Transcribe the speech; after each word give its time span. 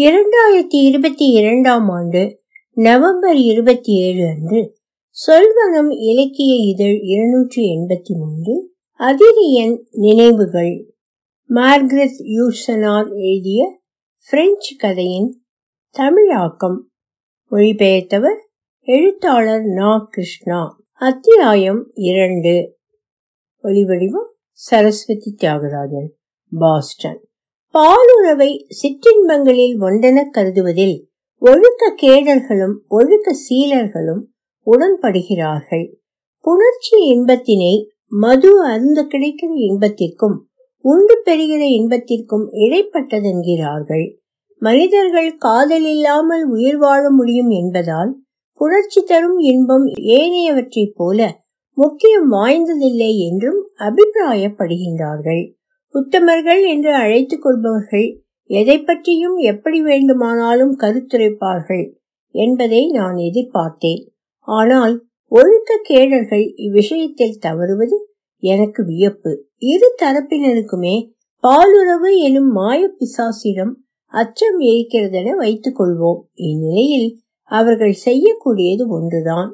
இரண்டாயிரத்தி 0.00 0.74
இருபத்தி 0.74 1.26
இரண்டாம் 1.26 1.88
ஆண்டு 1.88 2.40
நவம்பர் 2.70 3.36
இருபத்தி 3.36 3.92
ஏழு 3.92 4.26
அன்று 4.26 4.78
சொல்வனம் 5.10 5.94
இலக்கிய 5.98 6.54
இதழ் 6.54 6.98
இருநூற்றி 7.02 7.62
எண்பத்தி 7.62 8.16
மூன்று 8.16 8.74
அதிரியன் 8.98 9.78
நினைவுகள். 9.90 10.94
மார்கரெட் 11.48 12.18
யூசனார் 12.18 13.14
எழுதிய 13.14 13.80
பிரெஞ்சு 14.30 14.76
கதையின் 14.76 15.42
தமிழாக்கம். 15.90 16.90
மொழிபெயர்த்தவர் 17.50 18.38
எழுத்தாளர் 18.80 19.62
நா. 19.62 20.06
கிருஷ்ணா. 20.10 20.82
அத்தியாயம் 20.92 21.90
இரண்டு. 21.94 22.78
ஒலிவடிவம் 23.62 24.30
சரஸ்வதி 24.52 25.36
தியாகராஜன் 25.42 26.08
பாஸ்டன். 26.58 27.29
பாலுறவை 27.74 28.66
சிற்றின்பங்களில் 28.68 29.74
ஒன்றென 29.80 30.24
கருதுவதில் 30.30 30.96
ஒழுக்க 31.42 31.94
கேடர்களும் 32.02 32.74
ஒழுக்க 32.88 33.34
சீலர்களும் 33.34 34.22
உடன்படுகிறார்கள். 34.66 35.84
புணர்ச்சி 36.44 36.96
இன்பத்தினை 37.14 37.86
மது 38.08 38.62
அருந்த 38.62 39.02
கிடைக்கிற 39.02 39.50
இன்பத்திற்கும் 39.54 40.48
உண்டு 40.80 41.20
பெறுகிற 41.24 41.64
இன்பத்திற்கும் 41.64 42.50
இடைப்பட்டதென்கிறார்கள். 42.52 44.16
மனிதர்கள் 44.58 45.36
காதல் 45.36 45.84
இல்லாமல் 45.84 46.44
உயிர் 46.44 46.76
வாழ 46.76 47.10
முடியும் 47.10 47.48
என்பதால் 47.48 48.20
புணர்ச்சி 48.60 49.02
தரும் 49.02 49.38
இன்பம் 49.38 49.86
ஏனையவற்றைப் 49.86 50.94
போல 50.94 51.38
முக்கியம் 51.72 52.32
வாய்ந்ததில்லை 52.32 53.12
என்றும் 53.30 53.70
அபிப்பிராயப்படுகின்றார்கள். 53.78 55.59
உத்தமர்கள் 55.94 56.66
என்று 56.68 56.94
அழைத்துக் 56.94 57.42
கொள்பவர்கள் 57.42 58.22
எதை 58.44 58.82
பற்றியும் 58.82 59.36
எப்படி 59.36 59.82
வேண்டுமானாலும் 59.82 60.78
கருத்துரைப்பார்கள் 60.78 61.92
என்பதை 62.34 62.90
நான் 62.90 63.14
எதிர்பார்த்தேன். 63.14 64.02
ஆனால் 64.38 65.04
ஒழுக்க 65.28 65.80
கேடர்கள் 65.82 66.52
இவ்விஷயத்தில் 66.56 67.38
தவறுவது 67.38 68.14
எனக்கு 68.42 68.84
வியப்பு. 68.84 69.44
இரு 69.58 69.94
தரப்பினருக்குமே 70.02 70.96
பாலுறவு 71.44 72.18
எனும் 72.18 72.50
மாய 72.50 72.90
பிசாசிடம் 72.98 73.72
அச்சம் 74.06 74.58
இருக்கிறதென 74.60 75.30
வைத்துக் 75.30 75.80
கொள்வோம். 75.80 76.20
இந்நிலையில் 76.32 77.20
அவர்கள் 77.42 77.94
செய்யக்கூடியது 78.04 78.88
ஒன்றுதான். 78.88 79.50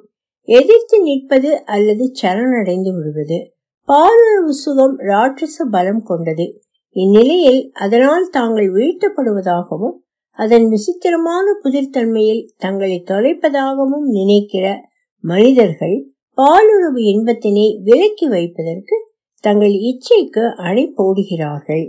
எதிர்த்து 0.49 1.03
நிற்பது 1.03 1.65
அல்லது 1.65 2.13
சரணடைந்து 2.23 2.91
விடுவது. 2.97 3.56
பாலுறவு 3.89 4.49
சுகம் 4.49 4.99
ராட்சச 4.99 5.65
பலம் 5.71 6.03
கொண்டது. 6.03 6.61
இந்நிலையில் 6.91 7.71
அதனால் 7.73 8.29
தாங்கள் 8.31 8.69
வீழ்த்தப்படுவதாகவும் 8.73 9.97
அதன் 10.31 10.69
விசித்திரமான 10.69 11.47
புதிர்த்தன்மையில் 11.65 12.43
தங்களை 12.57 13.03
தொலைப்பதாகவும் 13.07 14.07
நினைக்கிற 14.09 14.89
மனிதர்கள் 15.21 16.11
பாலுறவு 16.39 17.01
இன்பத்தினை 17.13 17.81
விலக்கி 17.83 18.29
வைப்பதற்கு 18.29 18.97
தங்கள் 19.41 19.71
இச்சைக்கு 19.71 20.55
அணை 20.57 20.93
போடுகிறார்கள். 20.97 21.87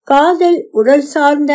காதல் 0.00 0.68
உடல் 0.70 1.00
சார்ந்த 1.00 1.52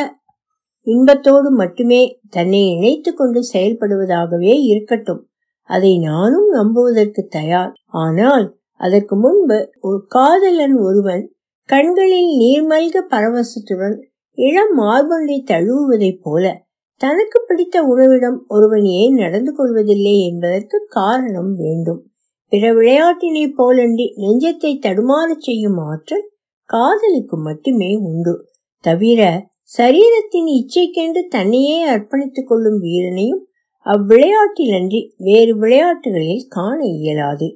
இன்பத்தோடு 0.81 1.51
மட்டுமே 1.51 2.19
தன்னை 2.29 2.75
இணைத்து 2.75 3.13
கொண்டு 3.13 3.39
செயல்படுவதாகவே 3.53 4.53
இருக்கட்டும். 4.63 5.29
அதை 5.63 5.99
நானும் 5.99 6.49
நம்புவதற்கு 6.49 7.27
தயார். 7.27 7.73
ஆனால் 7.87 8.58
அதற்கு 8.79 9.15
முன்பு 9.15 9.57
ஒரு 9.79 9.99
காதலன் 10.07 10.75
ஒருவன் 10.77 11.23
கண்களில் 11.69 12.31
நீர்மல்க 12.39 12.97
பரவசத்துடன் 13.09 13.97
இளம் 14.37 14.73
மார்பொன்றை 14.77 15.37
தழுவுவதைப் 15.51 16.21
போல 16.21 16.45
தனக்கு 17.01 17.37
பிடித்த 17.47 17.77
உணவிடம் 17.83 18.37
ஒருவன் 18.47 18.85
ஏன் 19.01 19.15
நடந்து 19.15 19.51
கொள்வதில்லை 19.53 20.15
என்பதற்கு 20.25 20.77
காரணம் 20.89 21.51
வேண்டும். 21.55 22.01
பிற 22.51 22.63
விளையாட்டினை 22.73 23.45
போலன்றி 23.57 24.07
நெஞ்சத்தை 24.23 24.71
தடுமாறச் 24.85 25.45
செய்யும் 25.47 25.77
ஆற்றல் 25.89 26.25
காதலுக்கு 26.69 27.37
மட்டுமே 27.37 27.91
உண்டு. 28.09 28.33
தவிர 28.83 29.21
சரீரத்தின் 29.77 30.49
இச்சைக்கென்று 30.57 31.21
தன்னையே 31.27 31.77
அர்ப்பணித்துக் 31.89 32.47
கொள்ளும் 32.47 32.79
வீரனையும் 32.81 33.43
அவ்விளையாட்டிலன்றி 33.85 35.01
வேறு 35.17 35.53
விளையாட்டுகளில் 35.57 36.45
காண 36.49 36.77
இயலாது. 36.97 37.47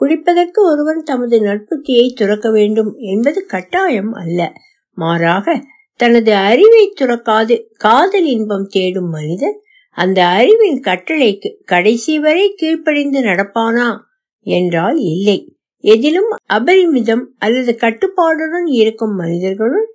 குளிப்பதற்கு 0.00 0.58
ஒருவர் 0.62 1.02
தமது 1.02 1.40
நட்புத்தியை 1.40 2.12
துறக்க 2.14 2.50
வேண்டும் 2.50 2.94
என்பது 2.96 3.46
கட்டாயம் 3.46 4.12
அல்ல. 4.12 4.52
மாறாக 4.92 5.64
தனது 5.96 6.34
அறிவை 6.34 6.94
துறக்காது 7.00 7.62
காதல் 7.76 8.24
இன்பம் 8.24 8.66
தேடும் 8.66 9.08
மனிதன் 9.08 9.60
அந்த 9.96 10.26
அறிவின் 10.26 10.80
கட்டளைக்கு 10.80 11.56
கடைசி 11.64 12.18
வரை 12.18 12.54
கீழ்ப்படிந்து 12.54 13.20
நடப்பானா? 13.20 13.96
என்றால் 14.40 14.96
இல்லை. 14.96 15.56
எதிலும் 15.84 16.30
அபரிமிதம் 16.52 17.24
அல்லது 17.38 17.76
கட்டுப்பாடுடன் 17.80 18.66
இருக்கும் 18.66 19.14
மனிதர்களுள் 19.14 19.88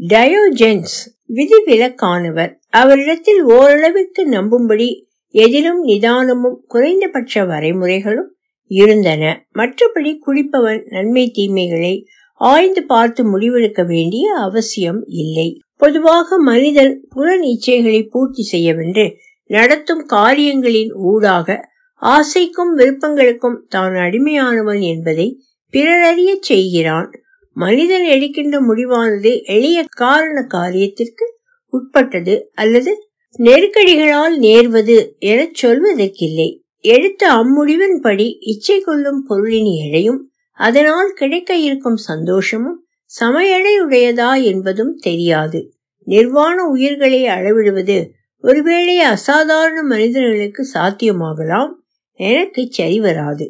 டயோஜென்ஸ் 0.00 0.96
விதிவிலக்கானவர். 1.28 2.52
அவரிடத்தில் 2.70 3.42
ஓரளவிற்கு 3.42 4.28
நம்பும்படி 4.28 5.04
எதிலும் 5.28 5.84
நிதானமும் 5.84 6.58
குறைந்தபட்ச 6.66 7.44
வரைமுறைகளும் 7.44 8.30
இருந்தன. 8.66 9.46
மற்றபடி 9.54 10.18
குளிப்பவன் 10.26 10.82
நன்மை 10.84 11.32
தீமைகளை 11.34 12.04
ஆய்ந்து 12.34 12.82
பார்த்து 12.82 13.38
முடிவெடுக்க 13.38 13.86
வேண்டிய 13.86 14.34
அவசியம் 14.34 15.04
இல்லை. 15.06 15.60
பொதுவாக 15.76 16.38
மனிதன் 16.38 17.06
புலன் 17.08 17.40
இச்சைகளை 17.40 18.08
பூர்த்தி 18.10 18.42
செய்யவென்று 18.42 19.16
நடத்தும் 19.46 20.06
காரியங்களின் 20.06 20.92
ஊடாக 20.92 21.70
ஆசைக்கும் 22.02 22.76
விருப்பங்களுக்கும் 22.76 23.58
தான் 23.68 23.94
அடிமையானவன் 23.94 24.80
என்பதை 24.80 25.42
பிறரறிய 25.72 26.34
செய்கிறான். 26.40 27.10
மனிதன் 27.54 28.04
எடுக்கின்ற 28.04 28.60
முடிவானது 28.60 29.42
எளிய 29.42 29.84
காரண 29.96 30.46
காரியத்திற்கு 30.54 31.24
உட்பட்டது 31.68 32.48
அல்லது 32.52 33.06
நெருக்கடிகளால் 33.38 34.36
நேர்வது 34.38 35.16
எனச் 35.18 35.66
சொல்வதற்கில்லை. 35.66 36.61
எழுத்து 36.84 37.26
அம்முடிவின்படி 37.32 38.26
இச்சை 38.52 38.78
கொள்ளும் 38.80 39.20
பொருளின் 39.22 39.70
எழையும் 39.84 40.20
அதனால் 40.58 41.10
கிடைக்க 41.12 41.52
இருக்கும் 41.56 42.00
சந்தோஷமும் 42.06 42.78
சமையலையுடையதா 43.10 44.30
என்பதும் 44.42 44.94
தெரியாது. 44.98 45.60
நிர்வாண 46.06 46.56
உயிர்களை 46.66 47.20
அளவிடுவது 47.26 47.98
ஒருவேளை 48.44 48.96
அசாதாரண 49.06 49.78
மனிதர்களுக்கு 49.82 50.62
சாத்தியமாகலாம் 50.74 51.72
எனக்கு 52.20 52.62
சரி 52.70 52.98
வராது. 53.00 53.46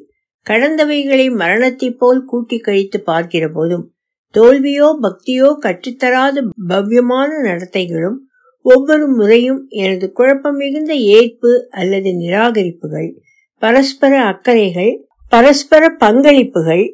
கடந்தவைகளை 0.47 1.26
மரணத்தை 1.34 1.88
போல் 1.93 2.22
கூட்டி 2.25 2.59
கழித்து 2.59 2.99
பார்க்கிற 3.00 3.44
போதும் 3.49 3.84
தோல்வியோ 4.34 4.88
பக்தியோ 5.03 5.49
கற்றுத்தராத 5.64 6.44
பவ்யமான 6.69 7.31
நடத்தைகளும் 7.44 8.19
ஒவ்வொரு 8.65 9.06
முறையும் 9.09 9.61
எனது 9.77 10.12
குழப்பம் 10.12 10.56
மிகுந்த 10.56 10.93
ஏற்பு 10.95 11.50
அல்லது 11.71 12.11
நிராகரிப்புகள் 12.15 13.09
பரஸ்பர 13.62 14.12
அக்கறைகள் 14.23 14.93
பரஸ்பர 15.33 15.83
பங்களிப்புகள் 16.00 16.84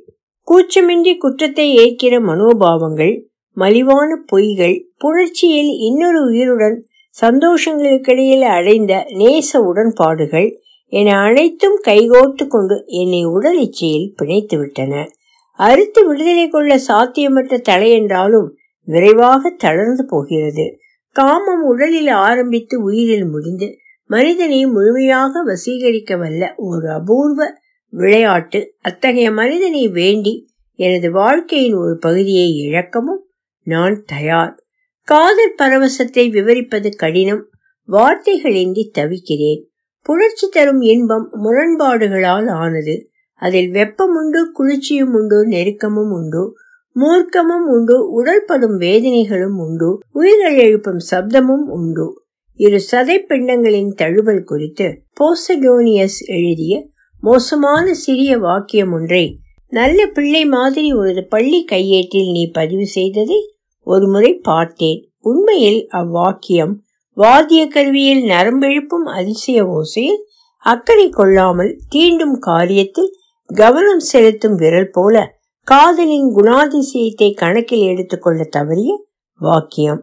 கூச்சமின்றி 0.48 1.16
குற்றத்தை 1.16 1.66
ஏற்கிற 1.74 2.14
மனோபாவங்கள் 2.20 3.14
மலிவான 3.56 4.10
பொய்கள் 4.32 4.76
புரட்சியில் 4.98 5.72
இன்னொரு 5.78 6.20
உயிருடன் 6.24 6.76
சந்தோஷங்களுக்கிடையில் 7.22 8.46
அடைந்த 8.48 8.92
நேச 9.18 9.60
உடன்பாடுகள் 9.62 10.48
என 10.92 11.14
அனைத்தும் 11.20 11.78
கைகோர்த்து 11.86 12.44
கொண்டு 12.46 12.76
என்னை 13.00 13.22
உடல் 13.28 13.58
இச்சையில் 13.58 14.12
பிணைத்துவிட்டன 14.18 14.92
அறுத்து 15.58 16.00
விடுதலை 16.06 16.48
கொள்ள 16.48 16.72
சாத்தியமற்ற 16.88 17.60
தலை 17.60 17.88
என்றாலும் 17.90 18.48
விரைவாக 18.88 19.50
தளர்ந்து 19.58 20.04
போகிறது. 20.06 20.66
காமம் 21.18 21.62
உடலில் 21.62 22.08
ஆரம்பித்து 22.08 22.82
உயிரில் 22.82 23.24
முடிந்து 23.24 23.76
மனிதனை 24.06 24.66
முழுமையாக 24.66 25.44
வசீகரிக்க 25.44 26.18
வல்ல 26.18 26.52
ஒரு 26.56 26.90
அபூர்வ 26.90 27.60
விளையாட்டு. 27.88 28.74
அத்தகைய 28.80 29.30
மனிதனை 29.30 29.88
வேண்டி 29.88 30.48
எனது 30.74 31.10
வாழ்க்கையின் 31.10 31.74
ஒரு 31.74 31.98
பகுதியை 31.98 32.68
இழக்கவும் 32.68 33.22
நான் 33.62 34.02
தயார். 34.06 34.62
காதல் 35.02 35.54
பரவசத்தை 35.62 36.30
விவரிப்பது 36.30 36.96
கடினம். 36.96 37.50
வார்த்தைகளின்றி 37.88 38.90
தவிக்கிறேன். 38.90 39.68
புணர்ச்சி 40.02 40.48
தரும் 40.50 40.80
இன்பம் 40.80 41.30
முரண்பாடுகளால் 41.44 42.50
ஆனது. 42.50 43.10
அதில் 43.34 43.70
வெப்பம் 43.70 44.14
உண்டு 44.14 44.52
குளிர்ச்சியும் 44.52 45.12
உண்டு 45.12 45.48
நெருக்கமும் 45.48 46.10
உண்டு. 46.10 46.56
மூர்க்கமும் 47.00 47.66
உண்டு 47.74 47.96
உடல்படும் 48.18 48.76
வேதனைகளும் 48.78 49.58
உண்டு 49.64 49.88
உயிர்கள் 50.12 50.56
எழுப்பும் 50.56 51.00
சப்தமும் 51.10 51.66
உண்டு. 51.76 52.06
இரு 52.60 52.78
சதை 52.90 53.16
பிண்டங்களின் 53.26 53.90
தழுவல் 53.94 54.44
குறித்து 54.44 54.86
போசடோனியஸ் 55.20 56.20
எழுதிய 56.26 56.74
மோசமான 57.22 57.94
சிறிய 57.94 58.38
வாக்கியம் 58.38 58.92
ஒன்றை 58.92 59.24
நல்ல 59.72 60.06
பிள்ளை 60.06 60.42
மாதிரி 60.46 60.92
உனது 60.92 61.24
பள்ளி 61.24 61.64
கையேட்டில் 61.72 62.30
நீ 62.32 62.50
பதிவு 62.50 62.86
செய்ததை 62.86 63.38
ஒருமுறை 63.86 64.32
பார்த்தேன். 64.42 65.00
உண்மையில் 65.20 65.80
அவ்வாக்கியம் 65.92 66.74
வாத்திய 67.16 67.62
கருவியில் 67.66 68.22
நரம்பெழுப்பும் 68.24 69.06
அதிசய 69.18 69.64
ஓசையில் 69.76 70.20
அக்கறை 70.64 71.08
கொள்ளாமல் 71.10 71.72
தீண்டும் 71.94 72.36
காரியத்தில் 72.46 73.10
கவனம் 73.50 74.04
செலுத்தும் 74.12 74.54
விரல் 74.54 74.90
போல 74.90 75.16
காதலின் 75.68 76.28
குணாதிசயத்தை 76.36 77.34
கணக்கில் 77.34 77.82
எடுத்துக்கொள்ள 77.82 78.48
தவறிய 78.56 78.90
வாக்கியம். 79.40 80.02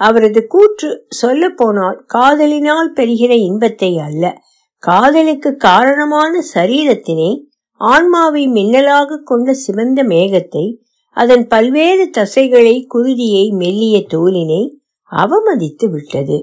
அவரது 0.00 0.46
கூற்று 0.46 1.06
சொல்ல 1.08 1.48
போனால் 1.48 2.04
காதலினால் 2.06 2.90
பெறுகிற 2.92 3.34
இன்பத்தை 3.34 3.98
அல்ல. 3.98 4.24
காதலுக்கு 4.82 5.56
காரணமான 5.56 6.42
சரீரத்தினை 6.54 7.30
ஆன்மாவை 7.80 8.46
மின்னலாக 8.46 9.20
கொண்ட 9.24 9.54
சிவந்த 9.54 10.02
மேகத்தை 10.02 10.66
அதன் 11.16 11.46
பல்வேறு 11.46 12.04
தசைகளை 12.18 12.76
குருதியை 12.94 13.44
மெல்லிய 13.52 13.96
தோலினை 14.14 14.62
அவமதித்து 15.12 15.86
விட்டது. 15.90 16.38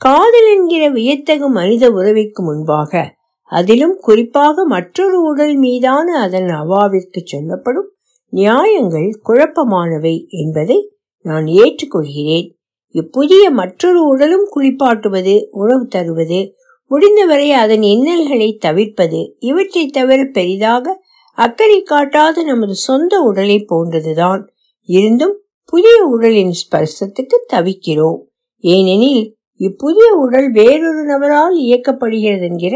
காதல் 0.00 0.48
என்கிற 0.54 0.90
வியத்தகு 0.90 1.48
மனித 1.48 1.84
உறவிற்கு 1.90 2.42
முன்பாக 2.42 3.16
அதிலும் 3.48 3.96
குறிப்பாக 4.00 4.64
மற்றொரு 4.64 5.18
உடல் 5.22 5.56
மீதான 5.56 6.20
அதன் 6.20 6.50
அவாவிற்கு 6.62 7.20
சொல்லப்படும் 7.24 7.88
நியாயங்கள் 8.32 9.20
குழப்பமானவை 9.24 10.26
என்பதை 10.28 10.78
நான் 11.24 11.44
ஏற்றுக்கொள்கிறேன். 11.44 12.48
இப்புதிய 12.94 13.50
மற்றொரு 13.50 14.00
உடலும் 14.06 14.46
குளிப்பாட்டுவது 14.56 15.34
உணவு 15.50 15.86
தருவது 15.86 16.40
முடிந்தவரை 16.90 17.52
அதன் 17.52 17.82
இன்னல்களை 17.82 18.56
தவிர்ப்பது 18.56 19.20
இவற்றை 19.38 19.86
தவிர 19.86 20.24
பெரிதாக 20.24 20.94
அக்கறை 21.38 21.82
காட்டாத 21.82 22.42
நமது 22.42 22.74
சொந்த 22.74 23.20
உடலை 23.20 23.66
போன்றதுதான். 23.68 24.42
இருந்தும் 24.88 25.34
புதிய 25.64 25.96
உடலின் 26.04 26.54
ஸ்பர்சத்துக்கு 26.60 27.36
தவிக்கிறோம். 27.52 28.20
ஏனெனில் 28.64 29.24
இப்புதிய 29.60 30.08
உடல் 30.16 30.48
வேறொரு 30.50 31.02
நபரால் 31.04 31.56
இயக்கப்படுகிறது 31.56 32.42
என்கிற 32.42 32.74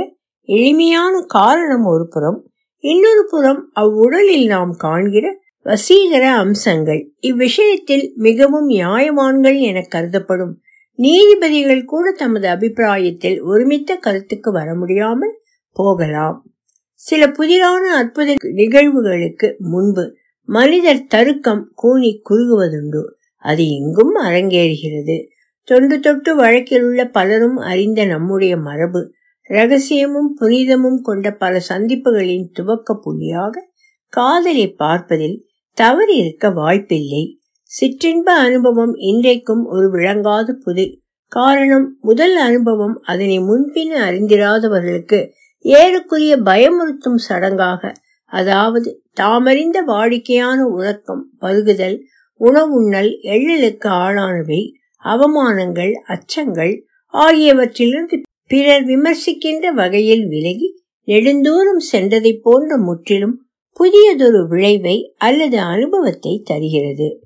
எளிமையான 0.48 1.20
காரணம் 1.20 1.84
ஒரு 1.84 2.08
புறம் 2.08 2.50
இன்னொரு 2.84 3.28
புறம் 3.30 3.72
அவ்வுடலில் 3.80 4.46
நாம் 4.46 4.74
காண்கிற 4.76 5.40
வசீகர 5.66 6.24
அம்சங்கள். 6.36 7.12
இவ்விஷயத்தில் 7.20 8.12
மிகவும் 8.14 8.68
நியாயமான்கள் 8.70 9.58
என 9.60 9.80
கருதப்படும். 9.80 10.54
நீதிபதிகள் 10.98 11.84
கூட 11.84 12.10
தமது 12.10 12.48
அபிப்பிராயத்தில் 12.48 13.42
ஒருமித்த 13.42 13.96
கருத்துக்கு 13.96 14.52
வர 14.52 14.74
முடியாமல் 14.74 15.40
போகலாம். 15.72 16.46
சில 16.94 17.26
புதிரான 17.28 17.84
அற்புத 17.96 18.34
நிகழ்வுகளுக்கு 18.42 19.56
முன்பு 19.58 20.16
மனிதர் 20.48 21.06
தருக்கம் 21.06 21.72
கூனி 21.74 22.22
குறுகுவதுண்டு. 22.30 23.02
அது 23.36 23.68
எங்கும் 23.68 24.14
அரங்கேறுகிறது. 24.24 25.16
தொன்று 25.68 26.00
தொட்டு 26.00 26.36
வழக்கில் 26.36 26.82
உள்ள 26.82 27.08
பலரும் 27.08 27.56
அறிந்த 27.56 28.04
நம்முடைய 28.04 28.56
மரபு 28.56 29.00
ரகசியமும் 29.50 30.30
புனிதமும் 30.40 31.00
கொண்ட 31.00 31.26
பல 31.34 31.54
சந்திப்புகளின் 31.68 32.46
துவக்க 32.52 32.94
புள்ளியாக 33.04 33.64
காதலை 34.12 34.66
பார்ப்பதில் 34.72 35.38
தவறு 35.76 36.14
இருக்க 36.16 36.50
வாய்ப்பில்லை. 36.50 37.22
சிற்றின்ப 37.72 38.28
அனுபவம் 38.38 38.94
இன்றைக்கும் 39.02 39.62
ஒரு 39.64 39.86
விளங்காத 39.90 40.48
புதிர் 40.64 40.94
காரணம் 41.32 41.86
முதல் 42.00 42.36
அனுபவம் 42.36 42.96
அதனை 43.02 43.38
முன்பின் 43.40 43.94
அறிந்திராதவர்களுக்கு 43.98 45.20
ஏறக்குரிய 45.64 46.32
பயமுறுத்தும் 46.44 47.20
சடங்காக 47.28 47.92
அதாவது 48.32 48.90
தாமறிந்த 49.20 49.78
வாடிக்கையான 49.86 50.58
உறக்கம் 50.70 51.22
பருகுதல் 51.40 51.96
உணவுண்ணல் 52.40 53.12
எள்ளலுக்கு 53.28 53.88
ஆளானவை 53.98 54.60
அவமானங்கள் 55.04 55.92
அச்சங்கள் 56.06 56.74
ஆகியவற்றிலிருந்து 57.14 58.18
பிறர் 58.52 58.84
விமர்சிக்கின்ற 58.84 59.74
வகையில் 59.74 60.28
விலகி 60.28 60.68
நெடுந்தூரம் 61.06 61.82
சென்றதை 61.92 62.38
போன்ற 62.42 62.76
முற்றிலும் 62.76 63.46
புதியதொரு 63.80 64.48
விளைவை 64.48 65.14
அல்லது 65.18 65.58
அனுபவத்தை 65.58 66.42
தருகிறது. 66.44 67.20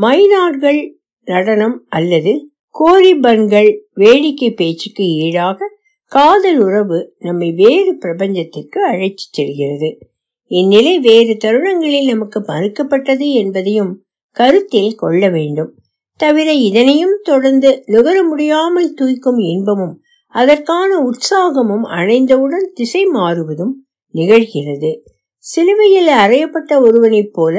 மைனாட்கள் 0.00 0.90
நடனம் 1.24 1.86
அல்லது 1.88 2.50
கோரிபன்கள் 2.74 3.78
வேடிக்கை 3.94 4.50
பேச்சுக்கு 4.50 5.04
ஈடாக 5.04 5.70
காதல் 6.06 6.58
உறவு 6.58 7.14
நம்மை 7.18 7.52
வேறு 7.52 7.94
பிரபஞ்சத்திற்கு 7.94 8.78
அழைத்துச் 8.90 9.32
செல்கிறது. 9.32 9.98
இந்நிலை 10.46 10.98
வேறு 10.98 11.36
தருணங்களில் 11.36 12.04
நமக்கு 12.04 12.40
மறுக்கப்பட்டது 12.40 13.32
என்பதையும் 13.32 14.04
கருத்தில் 14.30 14.94
கொள்ள 14.94 15.28
வேண்டும். 15.28 15.74
தவிர 16.16 16.52
இதனையும் 16.52 17.20
தொடர்ந்து 17.22 17.82
நுகர 17.86 18.22
முடியாமல் 18.22 18.94
தூய்க்கும் 19.00 19.38
இன்பமும் 19.38 20.02
அதற்கான 20.34 20.90
உற்சாகமும் 20.98 21.86
அணைந்தவுடன் 21.98 22.66
திசை 22.74 23.02
மாறுவதும் 23.06 23.74
நிகழ்கிறது. 24.14 24.90
சிலுவையில் 25.44 26.10
அறையப்பட்ட 26.22 26.72
ஒருவனைப் 26.80 27.32
போல 27.32 27.56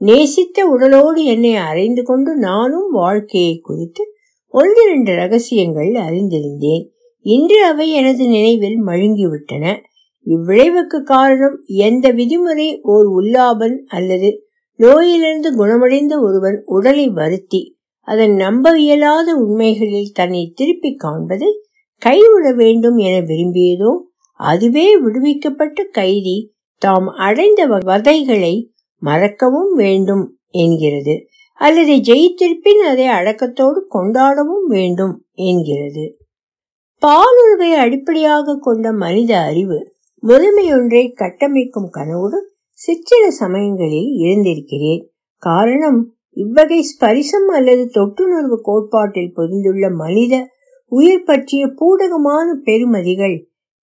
நேசித்த 0.00 0.66
உடலோடு 0.66 1.24
என்னை 1.24 1.54
அறைந்து 1.54 2.02
கொண்டு 2.02 2.36
நானும் 2.36 2.88
வாழ்க்கையை 2.90 3.54
குறித்து 3.58 4.02
ஒன்றிரண்டு 4.54 5.12
ரகசியங்கள் 5.14 5.90
அறிந்திருந்தேன். 6.04 6.84
இன்று 7.26 7.58
அவை 7.64 7.86
எனது 7.90 8.24
நினைவில் 8.28 8.78
மழுங்கிவிட்டன. 8.86 9.64
இவ்விளைவுக்கு 10.26 10.98
காரணம் 11.04 11.56
எந்த 11.66 12.06
விதிமுறை? 12.12 12.68
ஓர் 12.82 13.06
உல்லாபன் 13.06 13.76
அல்லது 13.88 14.30
நோயிலிருந்து 14.80 15.50
குணமடைந்த 15.56 16.14
ஒருவன் 16.20 16.62
உடலை 16.66 17.06
வருத்தி 17.08 17.62
அதன் 18.08 18.34
நம்ப 18.34 18.72
இயலாத 18.78 19.28
உண்மைகளில் 19.34 20.10
தன்னை 20.12 20.52
திருப்பி 20.54 20.90
காண்பதை 21.04 21.50
கைவிட 21.98 22.52
வேண்டும் 22.52 22.96
என 22.96 23.26
விரும்பியதோ 23.26 23.98
அதுவே 24.32 24.96
விடுவிக்கப்பட்ட 24.96 25.84
கைதி 25.84 26.52
தாம் 26.78 27.06
அடைந்த 27.06 27.66
வதைகளை 27.66 28.72
மறக்கவும் 28.98 29.74
வேண்டும் 29.74 30.38
என்கிறது. 30.48 31.26
அல்லது 31.54 31.92
ஜெயித்திருப்பின் 31.92 32.82
அதை 32.84 33.06
அடக்கத்தோடு 33.06 33.86
கொண்டாடவும் 33.90 34.66
வேண்டும் 34.66 35.24
என்கிறது. 35.32 36.18
பாலுறவை 37.02 37.70
அடிப்படையாக 37.72 38.58
கொண்ட 38.60 38.92
மனித 38.92 39.38
அறிவு 39.38 39.92
முழுமையொன்றை 40.22 41.12
கட்டமைக்கும் 41.12 41.88
கனவோடு 41.94 42.38
சிற்சில 42.70 43.30
சமயங்களில் 43.30 44.10
இருந்திருக்கிறேன். 44.18 45.02
காரணம் 45.36 46.14
இவ்வகை 46.30 46.80
ஸ்பரிசம் 46.82 47.48
அல்லது 47.52 47.90
தொட்டுணர்வு 47.94 48.56
கோட்பாட்டில் 48.62 49.34
பொதிந்துள்ள 49.34 49.90
மனித 49.90 50.52
உயிர் 50.92 51.24
பற்றிய 51.24 51.66
பூடகமான 51.66 52.46
பெருமதிகள் 52.64 53.36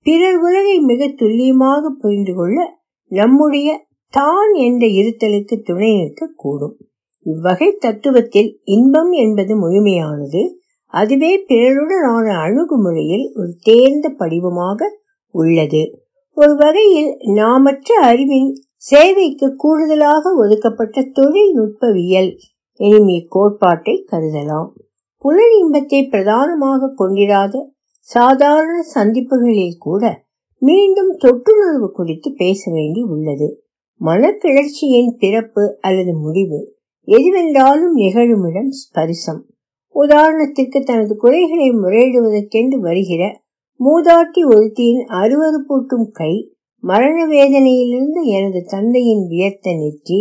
பிறர் 0.05 0.37
உலகை 0.37 0.79
மிக 0.79 1.07
துல்லியமாக 1.07 1.89
புரிந்து 1.99 2.33
கொள்ள 2.33 2.57
நம்முடைய 3.11 3.69
தான் 4.13 4.53
என்ற 4.53 4.87
இருத்தலுக்கு 4.87 5.55
துணை 5.63 5.91
நிற்க 5.95 6.33
கூடும் 6.35 6.77
இவ்வகை 7.25 7.77
தத்துவத்தில் 7.85 8.49
இன்பம் 8.63 9.11
என்பது 9.11 9.53
முழுமையானது. 9.55 10.41
அதுவே 10.93 11.45
பிறருடனான 11.47 12.25
அணுகுமுறையில் 12.45 13.25
ஒரு 13.33 13.51
தேர்ந்த 13.59 14.15
படிவமாக 14.17 14.89
உள்ளது. 15.35 15.83
ஒரு 16.37 16.55
வகையில் 16.55 17.11
நாமற்ற 17.35 17.89
அறிவின் 18.01 18.49
சேவைக்கு 18.75 19.47
கூடுதலாக 19.55 20.33
ஒதுக்கப்பட்ட 20.35 21.01
தொழில்நுட்பவியல் 21.13 22.31
எனும் 22.79 23.07
இக்கோட்பாட்டை 23.07 23.95
கருதலாம். 24.11 24.69
புலன் 25.23 25.53
இன்பத்தை 25.59 25.99
பிரதானமாக 26.03 26.91
கொண்டிராத 26.95 27.55
சாதாரண 28.09 28.75
சந்திப்புகளில் 28.95 29.77
கூட 29.77 30.03
மீண்டும் 30.61 31.11
தொட்டுணர்வு 31.17 31.87
குறித்து 31.91 32.29
பேச 32.31 32.71
வேண்டி 32.71 33.01
உள்ளது. 33.03 33.47
மனக்கிளர்ச்சியின் 34.01 35.11
பிறப்பு 35.17 35.63
அல்லது 35.79 36.13
முடிவு 36.15 36.59
எதுவென்றாலும் 37.07 37.95
நிகழுமிடம் 37.95 38.71
ஸ்பரிசம். 38.71 39.41
உதாரணத்திற்கு 39.95 40.79
தனது 40.83 41.13
குறைகளை 41.15 41.67
முறையிடுவதற்கென்று 41.73 42.77
வருகிற 42.79 43.23
மூதாட்டி 43.79 44.41
ஒருத்தியின் 44.45 45.03
அருவறுப்பூட்டும் 45.13 46.07
கை 46.11 46.33
மரண 46.83 47.17
வேதனையிலிருந்து 47.27 48.21
எனது 48.31 48.59
தந்தையின் 48.65 49.23
வியர்த்த 49.27 49.73
நெற்றி 49.73 50.19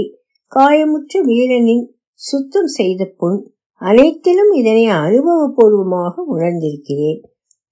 காயமுற்ற 0.52 1.22
வீரனின் 1.22 1.84
சுத்தம் 2.20 2.70
செய்த 2.70 3.04
புண் 3.16 3.38
அனைத்திலும் 3.80 4.52
இதனை 4.52 4.86
அனுபவபூர்வமாக 4.86 6.24
உணர்ந்திருக்கிறேன். 6.28 7.20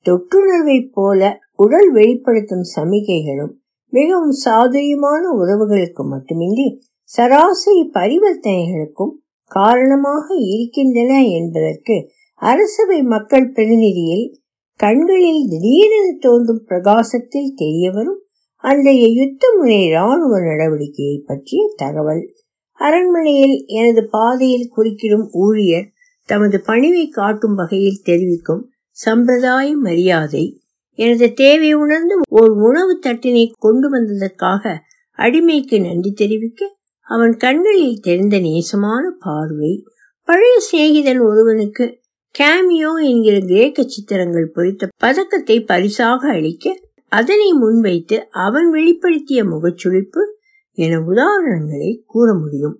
தொற்றுணர்வைப் 0.07 0.93
போல 0.93 1.21
உடல் 1.57 1.93
வெளிப்படுத்தும் 1.93 2.67
சமிகைகளும் 2.77 3.53
மிகவும் 3.93 4.37
சாதுரியமான 4.45 5.23
உறவுகளுக்கு 5.31 6.03
மட்டுமின்றி 6.05 6.67
சராசரி 7.03 7.91
பரிவர்த்தனைகளுக்கும் 7.95 9.15
காரணமாக 9.50 10.35
இருக்கின்றன 10.35 11.12
என்பதற்கு 11.29 12.11
அரசவை 12.43 13.03
மக்கள் 13.03 13.53
பிரதிநிதியில் 13.53 14.27
கண்களில் 14.81 15.49
திடீரென 15.49 16.17
தோன்றும் 16.21 16.62
பிரகாசத்தில் 16.65 17.55
தெரியவரும் 17.55 18.21
அன்றைய 18.65 19.09
யுத்த 19.09 19.47
முனை 19.59 19.91
ராணுவ 19.91 20.38
நடவடிக்கையை 20.38 21.19
பற்றிய 21.27 21.62
தகவல். 21.77 22.23
அரண்மனையில் 22.81 23.65
எனது 23.67 24.09
பாதையில் 24.09 24.71
குறுக்கிடும் 24.77 25.27
ஊழியர் 25.33 25.88
தமது 26.28 26.58
பணிவை 26.66 27.04
காட்டும் 27.08 27.54
வகையில் 27.54 28.04
தெரிவிக்கும் 28.04 28.62
சம்பிரதாய 28.97 29.68
மரியாதை 29.76 30.44
எனது 30.99 31.26
தேவை 31.32 31.70
உணர்ந்து 31.75 32.14
ஓர் 32.30 32.52
உணவு 32.61 32.94
தட்டினை 33.06 33.44
கொண்டு 33.58 33.88
வந்ததற்காக 33.88 34.73
அடிமைக்கு 35.18 35.76
நன்றி 35.80 36.11
தெரிவிக்க 36.12 36.70
அவன் 37.08 37.35
கண்களில் 37.37 38.00
தெரிந்த 38.00 38.37
நேசமான 38.38 39.04
பார்வை 39.18 39.73
பழைய 40.28 40.56
சிநேகிதன் 40.70 41.23
ஒருவனுக்கு 41.23 41.85
கேமியோ 42.35 42.90
என்கிற 43.11 43.37
கிரேக்க 43.40 43.85
சித்திரங்கள் 43.85 44.52
பொறித்த 44.54 44.88
பதக்கத்தை 44.97 45.56
பரிசாக 45.64 46.28
அளிக்க 46.28 46.75
அதனை 47.12 47.49
முன்வைத்து 47.52 48.16
அவன் 48.38 48.68
வெளிப்படுத்திய 48.70 49.40
முகச்சுழிப்பு 49.44 50.23
என 50.78 50.99
உதாரணங்களை 51.06 51.90
கூற 52.06 52.26
முடியும். 52.35 52.76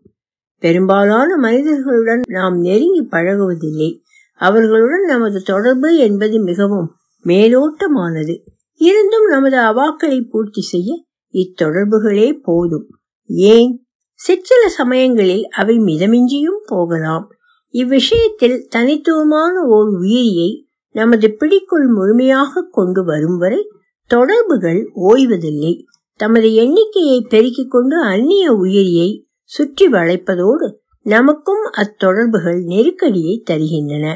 பெரும்பாலான 0.58 1.36
மனிதர்களுடன் 1.36 2.20
நாம் 2.28 2.60
நெருங்கி 2.60 3.02
பழகுவதில்லை. 3.02 4.02
அவர்களுடன் 4.38 5.04
நமது 5.04 5.42
தொடர்பு 5.42 5.96
என்பது 5.96 6.40
மிகவும் 6.40 6.94
மேலோட்டமானது. 7.24 8.40
இருந்தும் 8.74 9.26
நமது 9.28 9.56
அவாக்களை 9.56 10.28
பூர்த்தி 10.30 10.60
செய்ய 10.60 11.04
இத்தொடர்புகளே 11.32 12.38
போதும். 12.42 12.88
ஏன்? 13.26 13.86
சிற்சில 14.14 14.68
சமயங்களில் 14.68 15.48
அவை 15.48 15.76
மிதமிஞ்சியும் 15.76 16.60
போகலாம். 16.66 17.30
இவ்விஷயத்தில் 17.68 18.66
தனித்துவமான 18.68 19.62
ஓர் 19.62 19.88
உயிரியை 19.88 20.66
நமது 20.90 21.34
பிடிக்குள் 21.34 21.86
முழுமையாக 21.86 22.68
கொண்டு 22.70 23.04
வரும் 23.04 23.36
வரை 23.36 23.68
தொடர்புகள் 24.06 24.90
ஓய்வதில்லை. 24.94 25.84
தமது 26.16 26.54
எண்ணிக்கையை 26.54 27.26
பெருக்கிக் 27.28 27.70
கொண்டு 27.70 28.02
அந்நிய 28.02 28.52
உயிரியை 28.52 29.27
சுற்றி 29.50 29.86
வளைப்பதோடு 29.86 30.66
நமக்கும் 31.06 31.62
அத்தொடர்புகள் 31.72 32.58
நெருக்கடியை 32.62 33.42
தருகின்றன. 33.50 34.06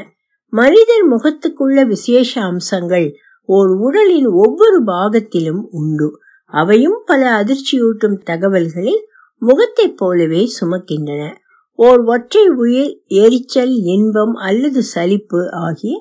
மனிதர் 0.53 1.05
முகத்துக்குள்ள 1.11 1.87
விசேஷ 1.87 2.41
அம்சங்கள் 2.41 3.07
ஓர் 3.49 3.69
உடலின் 3.69 4.25
ஒவ்வொரு 4.25 4.83
பாகத்திலும் 4.83 5.61
உண்டு. 5.71 6.09
அவையும் 6.45 6.99
பல 7.05 7.43
அதிர்ச்சியூட்டும் 7.43 8.17
தகவல்களை 8.23 8.93
முகத்தைப் 9.41 9.97
போலவே 9.97 10.51
சுமக்கின்றன. 10.59 11.23
ஓர் 11.79 12.01
ஒற்றை 12.03 12.47
உயிர் 12.47 12.91
எரிச்சல் 13.07 13.73
இன்பம் 13.85 14.33
அல்லது 14.33 14.83
சலிப்பு 14.83 15.41
ஆகிய 15.51 15.93